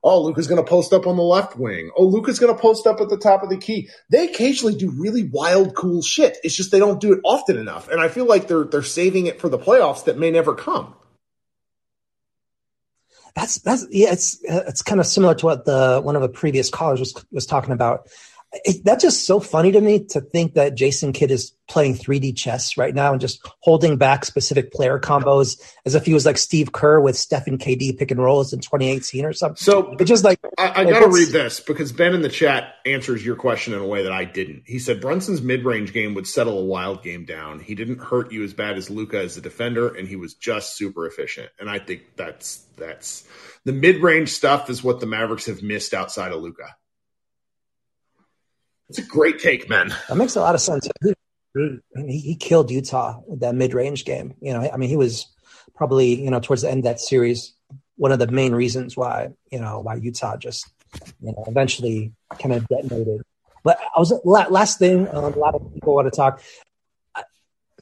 [0.04, 1.92] oh, Luka's going to post up on the left wing.
[1.96, 3.90] Oh, Luka's going to post up at the top of the key.
[4.10, 6.38] They occasionally do really wild, cool shit.
[6.44, 9.28] It's just they don't do it often enough, and I feel like they're they're saving
[9.28, 10.96] it for the playoffs that may never come
[13.36, 16.30] that's that's yeah it's uh, it's kind of similar to what the one of the
[16.30, 18.08] previous callers was was talking about
[18.54, 22.36] it, that's just so funny to me to think that Jason Kidd is playing 3D
[22.38, 26.38] chess right now and just holding back specific player combos as if he was like
[26.38, 29.56] Steve Kerr with Stephen KD pick and rolls in 2018 or something.
[29.56, 32.76] So it's just like I, I got to read this because Ben in the chat
[32.86, 34.64] answers your question in a way that I didn't.
[34.68, 37.60] He said Brunson's mid range game would settle a wild game down.
[37.60, 40.78] He didn't hurt you as bad as Luka as a defender, and he was just
[40.78, 41.50] super efficient.
[41.60, 43.28] And I think that's that's
[43.66, 46.76] the mid range stuff is what the Mavericks have missed outside of Luka.
[48.94, 49.92] It's a great take, man.
[50.08, 50.88] That makes a lot of sense.
[51.04, 51.14] He,
[51.96, 54.36] he, he killed Utah with that mid range game.
[54.40, 55.26] You know, I mean, he was
[55.74, 57.54] probably you know towards the end of that series
[57.96, 60.70] one of the main reasons why you know why Utah just
[61.22, 63.22] you know eventually kind of detonated.
[63.64, 65.08] But I was last thing.
[65.08, 66.42] Um, a lot of people want to talk.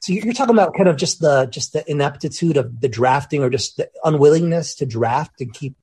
[0.00, 3.50] So you're talking about kind of just the just the ineptitude of the drafting, or
[3.50, 5.74] just the unwillingness to draft and keep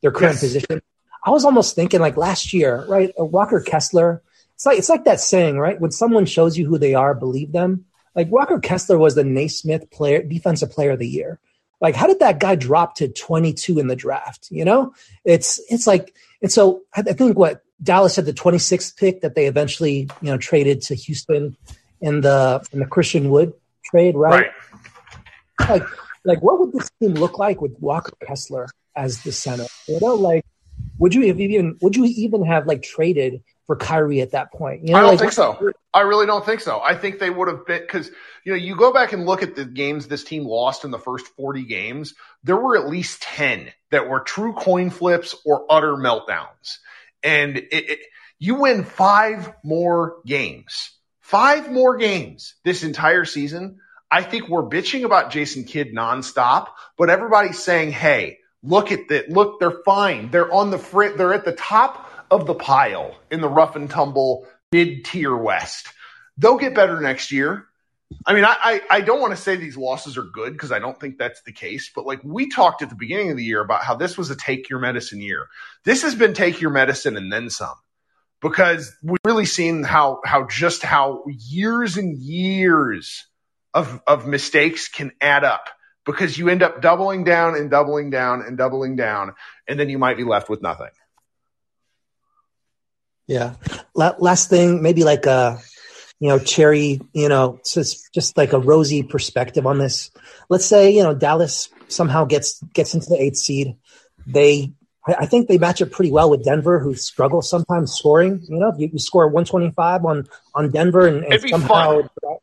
[0.00, 0.40] their current yes.
[0.40, 0.82] position.
[1.24, 3.12] I was almost thinking like last year, right?
[3.16, 4.22] Walker Kessler
[4.54, 5.80] it's like it's like that saying, right?
[5.80, 7.86] When someone shows you who they are, believe them.
[8.14, 11.40] Like Walker Kessler was the Naismith player, defensive player of the year.
[11.80, 14.48] Like, how did that guy drop to 22 in the draft?
[14.50, 14.94] You know,
[15.24, 19.46] it's it's like, and so I think what Dallas had the 26th pick that they
[19.46, 21.56] eventually you know traded to Houston
[22.00, 23.52] in the in the Christian Wood
[23.84, 24.50] trade, right?
[25.58, 25.68] right.
[25.68, 25.82] Like,
[26.24, 29.66] like what would this team look like with Walker Kessler as the center?
[29.88, 30.44] You know, like
[30.98, 34.86] would you have even would you even have like traded for Kyrie at that point.
[34.86, 35.72] You know, I don't like, think so.
[35.94, 36.80] I really don't think so.
[36.80, 38.10] I think they would have been because
[38.44, 40.98] you know you go back and look at the games this team lost in the
[40.98, 42.14] first forty games.
[42.44, 46.78] There were at least ten that were true coin flips or utter meltdowns,
[47.22, 47.98] and it, it,
[48.38, 50.90] you win five more games,
[51.20, 53.78] five more games this entire season.
[54.10, 59.30] I think we're bitching about Jason Kidd nonstop, but everybody's saying, "Hey, look at that!
[59.30, 60.30] Look, they're fine.
[60.30, 63.90] They're on the fr- They're at the top." Of the pile in the rough and
[63.90, 65.88] tumble mid tier West.
[66.38, 67.66] They'll get better next year.
[68.26, 70.78] I mean, I, I, I don't want to say these losses are good because I
[70.78, 73.60] don't think that's the case, but like we talked at the beginning of the year
[73.60, 75.46] about how this was a take your medicine year.
[75.84, 77.74] This has been take your medicine and then some
[78.40, 83.26] because we've really seen how how just how years and years
[83.74, 85.68] of of mistakes can add up
[86.04, 89.34] because you end up doubling down and doubling down and doubling down
[89.68, 90.90] and then you might be left with nothing.
[93.32, 93.54] Yeah.
[93.94, 95.58] last thing, maybe like a,
[96.20, 100.10] you know, cherry, you know, just, just like a rosy perspective on this.
[100.50, 103.76] Let's say, you know, Dallas somehow gets, gets into the eighth seed.
[104.26, 104.72] They,
[105.06, 108.44] I think they match up pretty well with Denver, who struggles sometimes scoring.
[108.48, 112.36] You know, you, you score 125 on, on Denver and, and somehow, fun.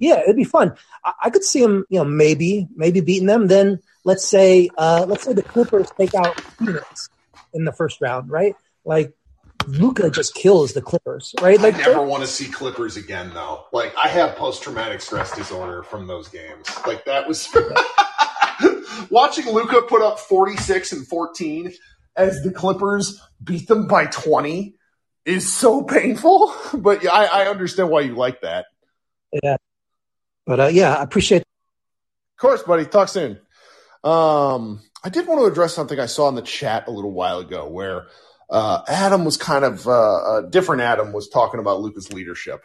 [0.00, 0.74] yeah, it'd be fun.
[1.04, 3.46] I, I, could see them, you know, maybe, maybe beating them.
[3.46, 7.08] Then let's say, uh, let's say the Clippers take out Phoenix
[7.54, 8.56] in the first round, right?
[8.84, 9.14] Like
[9.68, 11.60] Luka just kills the Clippers, right?
[11.60, 13.64] Like, I never want to see Clippers again, though.
[13.72, 16.66] Like, I have post traumatic stress disorder from those games.
[16.86, 17.48] Like, that was
[19.10, 21.72] watching Luka put up 46 and 14
[22.16, 24.74] as the Clippers beat them by 20.
[25.24, 26.54] is so painful.
[26.74, 28.66] But I, I understand why you like that.
[29.42, 29.56] Yeah.
[30.46, 31.42] But uh, yeah, I appreciate.
[31.42, 32.84] Of course, buddy.
[32.86, 33.38] Talk soon.
[34.02, 37.38] Um, I did want to address something I saw in the chat a little while
[37.38, 38.06] ago where
[38.52, 39.90] uh, Adam was kind of uh,
[40.44, 40.82] a different.
[40.82, 42.62] Adam was talking about Luka's leadership.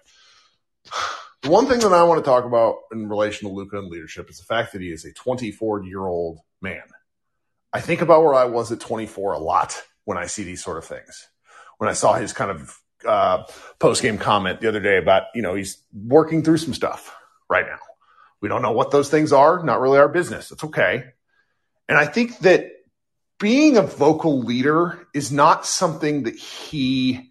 [1.41, 4.29] The one thing that I want to talk about in relation to Luka and leadership
[4.29, 6.83] is the fact that he is a 24 year old man.
[7.71, 10.77] I think about where I was at 24 a lot when I see these sort
[10.77, 11.27] of things.
[11.77, 13.43] When I saw his kind of uh,
[13.79, 17.15] post game comment the other day about, you know, he's working through some stuff
[17.49, 17.79] right now.
[18.41, 19.63] We don't know what those things are.
[19.63, 20.51] Not really our business.
[20.51, 21.05] It's okay.
[21.87, 22.71] And I think that
[23.39, 27.29] being a vocal leader is not something that he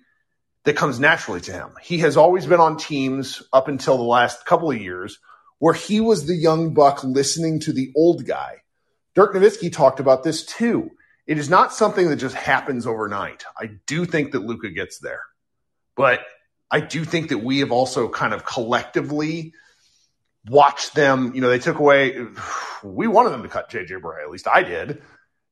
[0.65, 1.71] that comes naturally to him.
[1.83, 5.19] He has always been on teams up until the last couple of years
[5.59, 8.63] where he was the young buck listening to the old guy.
[9.15, 10.91] Dirk Nowitzki talked about this too.
[11.27, 13.45] It is not something that just happens overnight.
[13.59, 15.23] I do think that Luka gets there,
[15.97, 16.21] but
[16.71, 19.55] I do think that we have also kind of collectively
[20.49, 21.33] watched them.
[21.35, 22.27] You know, they took away,
[22.85, 25.03] we wanted them to cut JJ Barea, at least I did.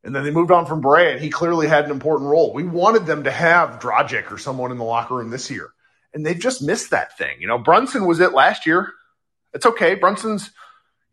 [0.05, 2.53] And then they moved on from Barea, and he clearly had an important role.
[2.53, 5.71] We wanted them to have Dragic or someone in the locker room this year,
[6.13, 7.37] and they've just missed that thing.
[7.41, 8.93] You know, Brunson was it last year.
[9.55, 9.95] It's okay.
[9.95, 10.51] Brunson's,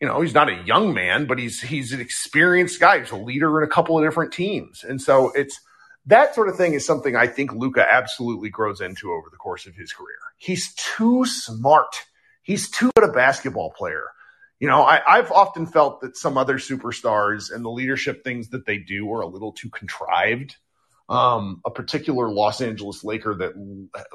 [0.02, 3.00] you know, he's not a young man, but he's he's an experienced guy.
[3.00, 5.58] He's a leader in a couple of different teams, and so it's
[6.08, 9.68] that sort of thing is something I think Luka absolutely grows into over the course
[9.68, 10.18] of his career.
[10.38, 12.04] He's too smart.
[12.42, 14.08] He's too good a basketball player
[14.62, 18.68] you know, I, have often felt that some other superstars and the leadership things that
[18.68, 20.56] they do are a little too contrived.
[21.10, 23.54] Um, a particular Los Angeles Laker that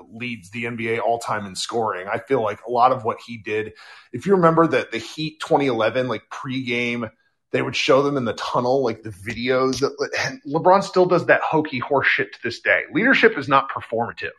[0.09, 2.07] leads the NBA all time in scoring.
[2.07, 3.73] I feel like a lot of what he did,
[4.13, 7.11] if you remember that the Heat 2011, like pregame,
[7.51, 9.81] they would show them in the tunnel, like the videos.
[9.81, 12.83] That, LeBron still does that hokey horse shit to this day.
[12.95, 14.31] Leadership is not performative.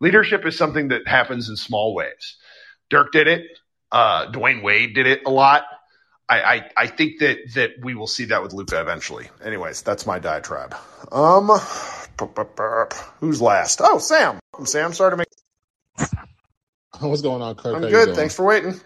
[0.00, 2.38] Leadership is something that happens in small ways.
[2.88, 3.59] Dirk did it.
[3.92, 5.64] Uh, Dwyane Wade did it a lot.
[6.28, 9.28] I, I, I think that that we will see that with Luka eventually.
[9.44, 10.76] Anyways, that's my diatribe.
[11.10, 11.50] Um,
[13.18, 13.80] who's last?
[13.82, 14.38] Oh, Sam.
[14.64, 15.28] Sam, sorry to make.
[17.00, 17.74] What's going on, Kirk?
[17.76, 18.14] I'm good.
[18.14, 18.80] Thanks for waiting.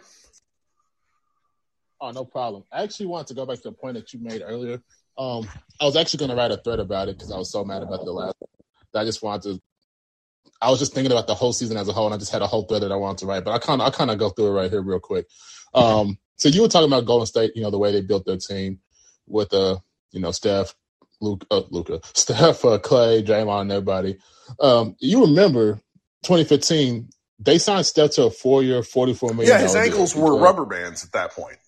[2.01, 2.65] Oh, no problem.
[2.73, 4.81] I actually want to go back to the point that you made earlier.
[5.19, 5.49] Um,
[5.81, 7.83] I was actually going to write a thread about it because I was so mad
[7.83, 8.37] about the last.
[8.95, 9.63] I just wanted to
[10.61, 12.43] I was just thinking about the whole season as a whole, and I just had
[12.43, 13.45] a whole thread that I wanted to write.
[13.45, 15.27] But I kind of I kind of go through it right here real quick.
[15.75, 18.37] Um, so you were talking about Golden State, you know, the way they built their
[18.37, 18.81] team
[19.27, 19.79] with uh,
[20.13, 20.75] you know, Steph,
[21.21, 24.19] Luke, uh, Luka, Steph, uh, Clay, Draymond, and everybody.
[24.61, 25.81] Um, you remember
[26.23, 27.09] 2015?
[27.41, 29.49] They signed Steph to a four-year, forty-four million.
[29.49, 31.59] Yeah, his ankles were rubber bands at that point.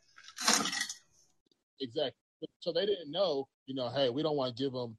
[1.81, 2.13] Exactly.
[2.61, 4.97] So they didn't know, you know, hey, we don't want to give them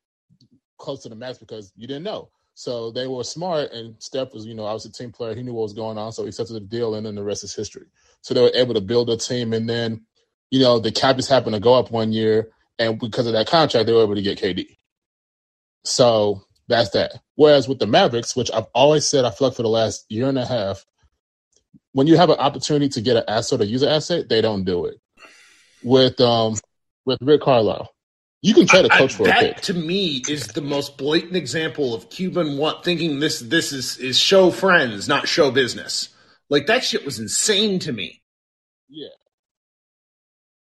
[0.77, 2.29] close to the max because you didn't know.
[2.57, 5.35] So they were smart, and Steph was, you know, obviously a team player.
[5.35, 7.43] He knew what was going on, so he accepted the deal, and then the rest
[7.43, 7.85] is history.
[8.21, 10.07] So they were able to build a team, and then,
[10.49, 12.49] you know, the cap just happened to go up one year,
[12.79, 14.75] and because of that contract, they were able to get KD.
[15.83, 17.21] So that's that.
[17.35, 20.27] Whereas with the Mavericks, which I've always said I feel like for the last year
[20.27, 20.83] and a half,
[21.91, 24.63] when you have an opportunity to get an asset or use an asset, they don't
[24.63, 24.99] do it.
[25.83, 26.55] With um
[27.05, 27.93] with Rick Carlisle,
[28.41, 29.61] you can try to coach I, for that, a pick.
[29.63, 34.19] To me, is the most blatant example of Cuban what thinking this this is is
[34.19, 36.09] show friends, not show business.
[36.49, 38.21] Like that shit was insane to me.
[38.89, 39.07] Yeah.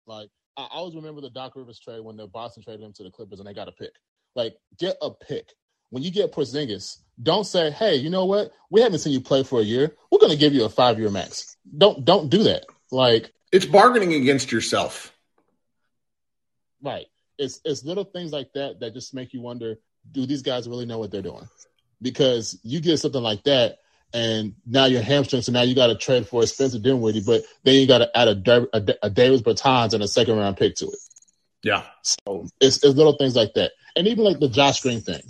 [0.06, 3.12] Like I always remember the Doc Rivers trade when the Boston traded him to the
[3.12, 3.94] Clippers and they got a pick.
[4.36, 5.50] Like get a pick.
[5.92, 8.52] When you get Porzingis, don't say, "Hey, you know what?
[8.70, 9.96] We haven't seen you play for a year.
[10.10, 12.66] We're going to give you a five year max." Don't don't do that.
[12.92, 15.14] Like it's bargaining against yourself.
[16.82, 17.08] Right
[17.42, 19.76] it's it's little things like that that just make you wonder:
[20.12, 21.50] Do these guys really know what they're doing?
[22.02, 23.80] Because you get something like that,
[24.14, 27.76] and now you're hamstring, so now you got to trade for Spencer Dinwiddie, but then
[27.76, 30.86] you got to add a, a, a Davis Bertans and a second round pick to
[30.86, 31.00] it.
[31.64, 31.84] Yeah.
[32.04, 35.22] So it's, it's little things like that, and even like the Josh Green thing.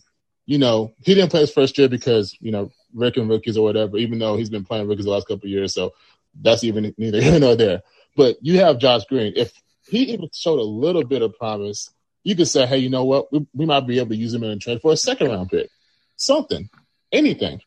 [0.46, 3.64] You know, he didn't play his first year because you know Rick and rookies or
[3.64, 3.98] whatever.
[3.98, 5.94] Even though he's been playing rookies the last couple of years, so
[6.42, 7.84] that's even neither here nor there.
[8.18, 9.34] But you have Josh Green.
[9.38, 9.54] If
[9.88, 11.90] he even showed a little bit of promise
[12.24, 13.32] you could say, hey, you know what?
[13.32, 15.50] We, we might be able to use him in a trade for a second round
[15.50, 15.70] pick.
[16.16, 16.70] Something.
[17.12, 17.62] Anything.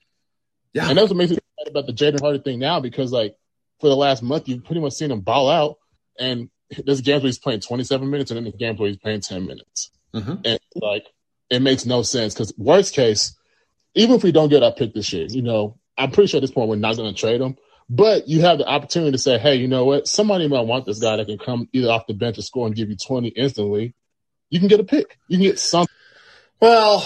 [0.72, 0.88] Yeah.
[0.88, 3.36] And that's what makes me excited about the Jaden Hardy thing now because, like,
[3.80, 5.76] for the last month, you've pretty much seen him ball out.
[6.18, 6.50] And
[6.84, 9.46] there's games where he's playing 27 minutes and then there's games where he's playing 10
[9.46, 9.90] minutes.
[10.14, 10.34] Mm-hmm.
[10.44, 11.06] And, like,
[11.50, 13.36] it makes no sense because, worst case,
[13.94, 16.42] even if we don't get our pick this year, you know, I'm pretty sure at
[16.42, 17.56] this point we're not going to trade him.
[17.90, 20.08] But you have the opportunity to say, hey, you know what?
[20.08, 22.74] Somebody might want this guy that can come either off the bench or score and
[22.74, 23.94] give you 20 instantly
[24.54, 25.18] you can get a pick.
[25.26, 25.84] You can get some.
[26.60, 27.04] Well,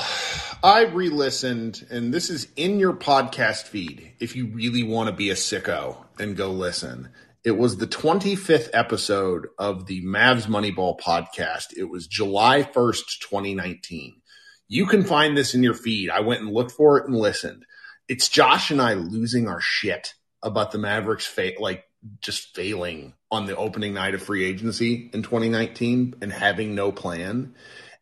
[0.62, 5.16] I re listened, and this is in your podcast feed if you really want to
[5.16, 7.08] be a sicko and go listen.
[7.44, 11.68] It was the 25th episode of the Mavs Moneyball podcast.
[11.74, 14.20] It was July 1st, 2019.
[14.68, 16.10] You can find this in your feed.
[16.10, 17.64] I went and looked for it and listened.
[18.08, 21.84] It's Josh and I losing our shit about the Mavericks, fa- like
[22.20, 27.54] just failing on the opening night of free agency in 2019 and having no plan.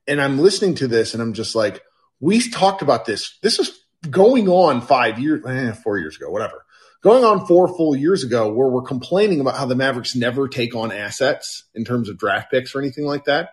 [0.06, 1.82] And I'm listening to this and I'm just like,
[2.20, 3.38] we talked about this.
[3.42, 6.64] This is going on five years, eh, four years ago, whatever.
[7.02, 10.74] Going on four full years ago, where we're complaining about how the Mavericks never take
[10.74, 13.50] on assets in terms of draft picks or anything like that.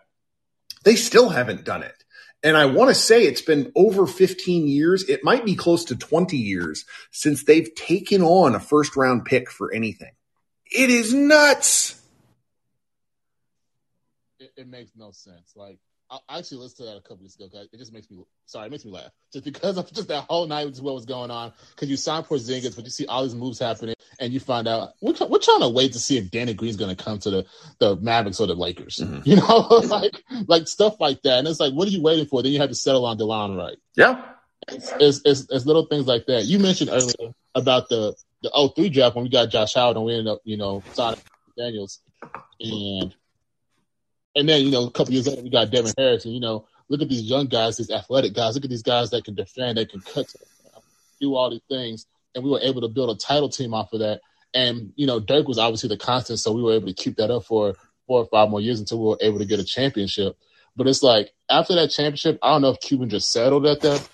[0.84, 2.04] They still haven't done it.
[2.42, 5.08] And I want to say it's been over 15 years.
[5.08, 9.50] It might be close to 20 years since they've taken on a first round pick
[9.50, 10.12] for anything.
[10.74, 12.02] It is nuts.
[14.40, 15.54] It, it makes no sense.
[15.56, 17.48] Like I actually listened to that a couple weeks ago.
[17.72, 18.68] It just makes me sorry.
[18.68, 21.32] It makes me laugh just because of just that whole night with what was going
[21.32, 21.54] on.
[21.76, 24.94] Because you sign Porzingis, but you see all these moves happening, and you find out
[25.02, 27.46] we're, we're trying to wait to see if Danny Green's going to come to the
[27.80, 28.98] the Mavericks or the Lakers.
[28.98, 29.22] Mm-hmm.
[29.30, 31.40] You know, like like stuff like that.
[31.40, 32.44] And it's like, what are you waiting for?
[32.44, 33.78] Then you have to settle on Delon Wright.
[33.96, 34.24] Yeah,
[34.68, 36.46] it's, it's, it's, it's little things like that.
[36.46, 40.14] You mentioned earlier about the the 03 draft when we got Josh Howard and we
[40.14, 41.20] ended up, you know, signing
[41.58, 42.00] Daniels,
[42.60, 43.16] and
[44.36, 46.26] and then, you know, a couple years later, we got Devin Harris.
[46.26, 48.56] And, you know, look at these young guys, these athletic guys.
[48.56, 50.26] Look at these guys that can defend, that can cut,
[51.22, 52.08] do all these things.
[52.34, 54.22] And we were able to build a title team off of that.
[54.54, 56.40] And, you know, Dirk was obviously the constant.
[56.40, 57.76] So we were able to keep that up for
[58.08, 60.36] four or five more years until we were able to get a championship.
[60.76, 64.10] But it's like, after that championship, I don't know if Cuban just settled at that.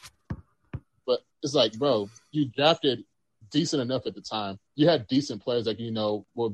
[1.06, 3.06] But it's like, bro, you drafted
[3.50, 4.60] decent enough at the time.
[4.76, 6.50] You had decent players that, you know, were,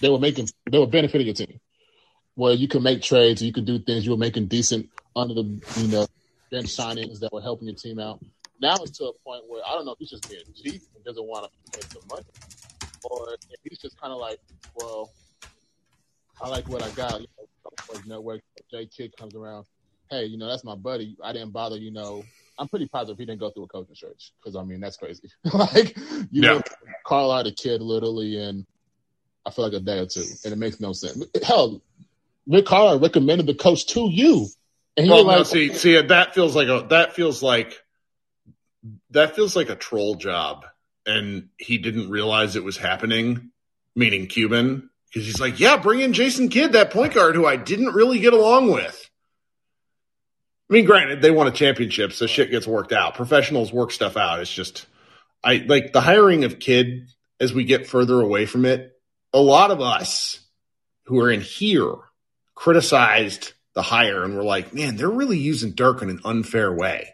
[0.00, 1.60] they were making, they were benefiting your team
[2.34, 4.04] where you could make trades, you could do things.
[4.04, 5.42] You were making decent under the
[5.76, 6.06] you know
[6.50, 8.20] bench signings that were helping your team out.
[8.60, 11.04] Now it's to a point where I don't know if he's just being cheap and
[11.04, 12.26] doesn't want to pay the money,
[13.04, 14.40] or if he's just kind of like,
[14.76, 15.10] well,
[16.40, 17.20] I like what I got.
[17.20, 18.40] You know, network.
[18.70, 19.66] Jay Kidd comes around.
[20.10, 21.16] Hey, you know that's my buddy.
[21.22, 21.76] I didn't bother.
[21.76, 22.24] You know,
[22.58, 25.28] I'm pretty positive he didn't go through a coaching search because I mean that's crazy.
[25.52, 25.96] like
[26.30, 26.54] you yeah.
[26.54, 26.62] know,
[27.04, 28.66] call out a kid literally in
[29.46, 31.22] I feel like a day or two, and it makes no sense.
[31.42, 31.82] Hell,
[32.46, 34.46] Rick Carlisle recommended the coach to you.
[34.96, 37.82] And well, like, no, see, see, that feels like a that feels like
[39.10, 40.64] that feels like a troll job,
[41.04, 43.50] and he didn't realize it was happening.
[43.96, 47.54] Meaning Cuban, because he's like, yeah, bring in Jason Kidd, that point guard who I
[47.54, 49.03] didn't really get along with.
[50.70, 53.14] I mean, granted, they won a championship, so shit gets worked out.
[53.14, 54.40] Professionals work stuff out.
[54.40, 54.86] It's just,
[55.42, 57.08] I like the hiring of Kidd
[57.38, 58.98] as we get further away from it.
[59.34, 60.40] A lot of us
[61.04, 61.94] who are in here
[62.54, 67.10] criticized the hire and were like, man, they're really using Dirk in an unfair way.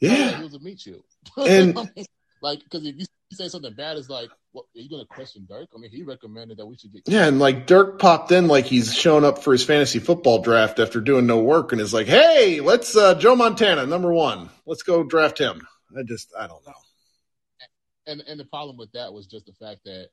[0.00, 0.42] Yeah.
[0.42, 1.04] Was meet you.
[1.36, 1.76] And
[2.42, 5.46] like, because if you say something bad, it's like, what, are you going to question
[5.46, 5.68] Dirk?
[5.76, 7.02] I mean, he recommended that we should get.
[7.06, 7.26] Yeah.
[7.26, 11.00] And like Dirk popped in like he's showing up for his fantasy football draft after
[11.00, 15.04] doing no work and is like, hey, let's, uh, Joe Montana, number one, let's go
[15.04, 15.60] draft him.
[15.96, 16.72] I just, I don't know.
[18.06, 20.08] And, and the problem with that was just the fact that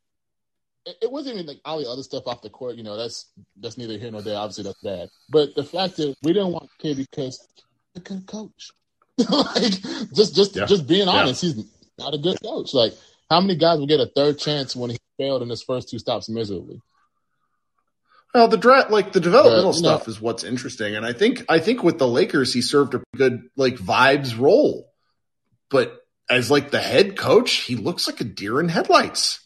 [0.86, 2.76] it wasn't even like all the other stuff off the court.
[2.76, 4.38] You know, that's that's neither here nor there.
[4.38, 5.10] Obviously, that's bad.
[5.30, 7.48] But the fact that we didn't want Kidd because
[7.96, 8.72] a good coach.
[9.18, 9.80] like
[10.14, 10.66] just just yeah.
[10.66, 11.54] just being honest, yeah.
[11.54, 11.66] he's
[11.98, 12.74] not a good coach.
[12.74, 12.94] Like
[13.34, 16.00] how many guys will get a third chance when he failed in his first two
[16.00, 16.82] stops miserably?
[18.34, 21.60] Well, the draft, like the developmental but, stuff, is what's interesting, and I think I
[21.60, 24.92] think with the Lakers, he served a good like vibes role,
[25.70, 29.44] but as like the head coach, he looks like a deer in headlights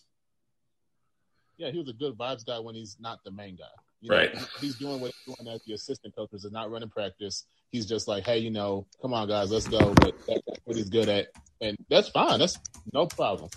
[1.57, 3.65] yeah, he was a good vibes guy when he's not the main guy.
[4.01, 4.47] You know, right.
[4.61, 7.45] He's doing what he's doing as the assistant coaches and not running practice.
[7.71, 9.93] He's just like, hey, you know, come on, guys, let's go.
[9.95, 11.27] But that's what he's good at,
[11.59, 12.39] and that's fine.
[12.39, 12.57] That's
[12.93, 13.49] no problem.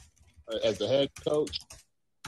[0.65, 1.61] As the head coach,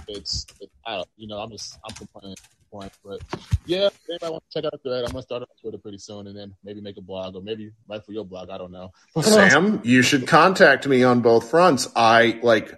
[0.08, 1.08] it's, it's out.
[1.16, 2.36] You know, I'm just I'm complaining
[2.72, 2.92] point.
[3.04, 3.20] But
[3.66, 6.26] yeah, anybody want to check out the thread, I'm gonna start on Twitter pretty soon,
[6.26, 8.50] and then maybe make a blog or maybe write for your blog.
[8.50, 8.92] I don't know.
[9.22, 11.88] Sam, you should contact me on both fronts.
[11.94, 12.74] I like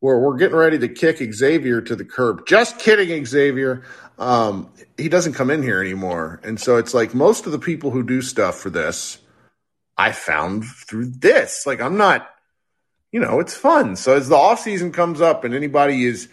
[0.00, 2.46] we're, we're getting ready to kick Xavier to the curb.
[2.46, 3.84] Just kidding, Xavier.
[4.18, 6.40] Um, he doesn't come in here anymore.
[6.42, 9.18] And so it's like most of the people who do stuff for this,
[9.96, 11.66] I found through this.
[11.66, 12.28] Like I'm not,
[13.16, 13.96] you know, it's fun.
[13.96, 16.28] So as the off season comes up and anybody is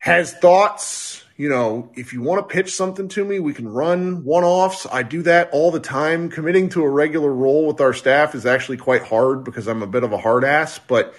[0.00, 4.24] has thoughts, you know, if you want to pitch something to me, we can run
[4.24, 4.84] one offs.
[4.90, 6.28] I do that all the time.
[6.28, 9.86] Committing to a regular role with our staff is actually quite hard because I'm a
[9.86, 11.14] bit of a hard ass, but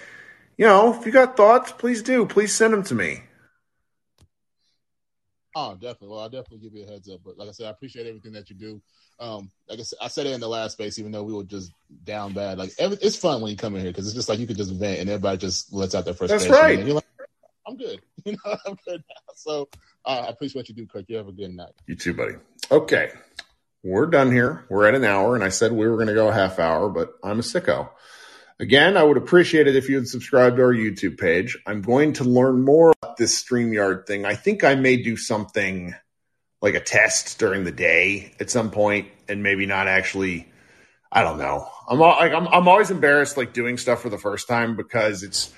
[0.58, 2.26] you know, if you got thoughts, please do.
[2.26, 3.22] Please send them to me.
[5.56, 6.08] Oh, definitely.
[6.08, 7.20] Well, I'll definitely give you a heads up.
[7.24, 8.80] But like I said, I appreciate everything that you do.
[9.18, 11.44] Um, like I said, I said it in the last space, even though we were
[11.44, 11.72] just
[12.04, 12.58] down bad.
[12.58, 14.56] Like every, it's fun when you come in here because it's just like you could
[14.56, 16.48] just vent and everybody just lets out their frustration.
[16.48, 16.78] That's right.
[16.78, 17.04] And you're like,
[17.66, 18.00] I'm good.
[18.26, 19.32] You know, I'm good now.
[19.34, 19.68] So
[20.04, 21.06] uh, I appreciate what you do, Kirk.
[21.08, 21.72] You have a good night.
[21.86, 22.34] You too, buddy.
[22.70, 23.12] Okay.
[23.82, 24.66] We're done here.
[24.68, 26.90] We're at an hour, and I said we were going to go a half hour,
[26.90, 27.88] but I'm a sicko.
[28.60, 31.56] Again, I would appreciate it if you would subscribe to our YouTube page.
[31.66, 34.26] I'm going to learn more about this StreamYard thing.
[34.26, 35.94] I think I may do something
[36.60, 40.46] like a test during the day at some point and maybe not actually
[41.10, 41.66] I don't know.
[41.88, 45.52] I'm like I'm I'm always embarrassed like doing stuff for the first time because it's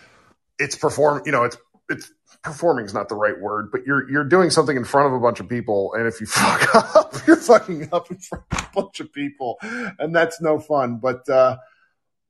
[0.61, 1.57] it's perform, you know, it's
[1.91, 2.11] it's
[2.43, 5.21] performing is not the right word, but you're you're doing something in front of a
[5.21, 8.81] bunch of people, and if you fuck up, you're fucking up in front of a
[8.81, 9.59] bunch of people,
[9.99, 10.99] and that's no fun.
[10.99, 11.59] But uh,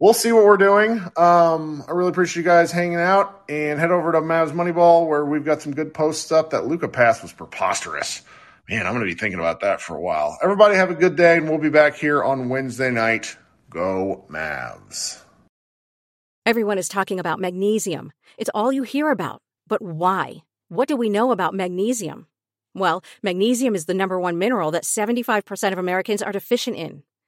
[0.03, 1.01] we'll see what we're doing.
[1.17, 5.25] Um, I really appreciate you guys hanging out, and head over to Mavs Moneyball where
[5.25, 6.51] we've got some good posts up.
[6.51, 8.23] That Luka pass was preposterous.
[8.69, 10.37] Man, I'm going to be thinking about that for a while.
[10.43, 13.37] Everybody have a good day, and we'll be back here on Wednesday night.
[13.71, 15.23] Go Mavs.
[16.45, 18.13] Everyone is talking about magnesium.
[18.37, 19.41] It's all you hear about.
[19.69, 20.43] But why?
[20.69, 22.27] What do we know about magnesium?
[22.75, 27.03] Well, magnesium is the number one mineral that 75% of Americans are deficient in.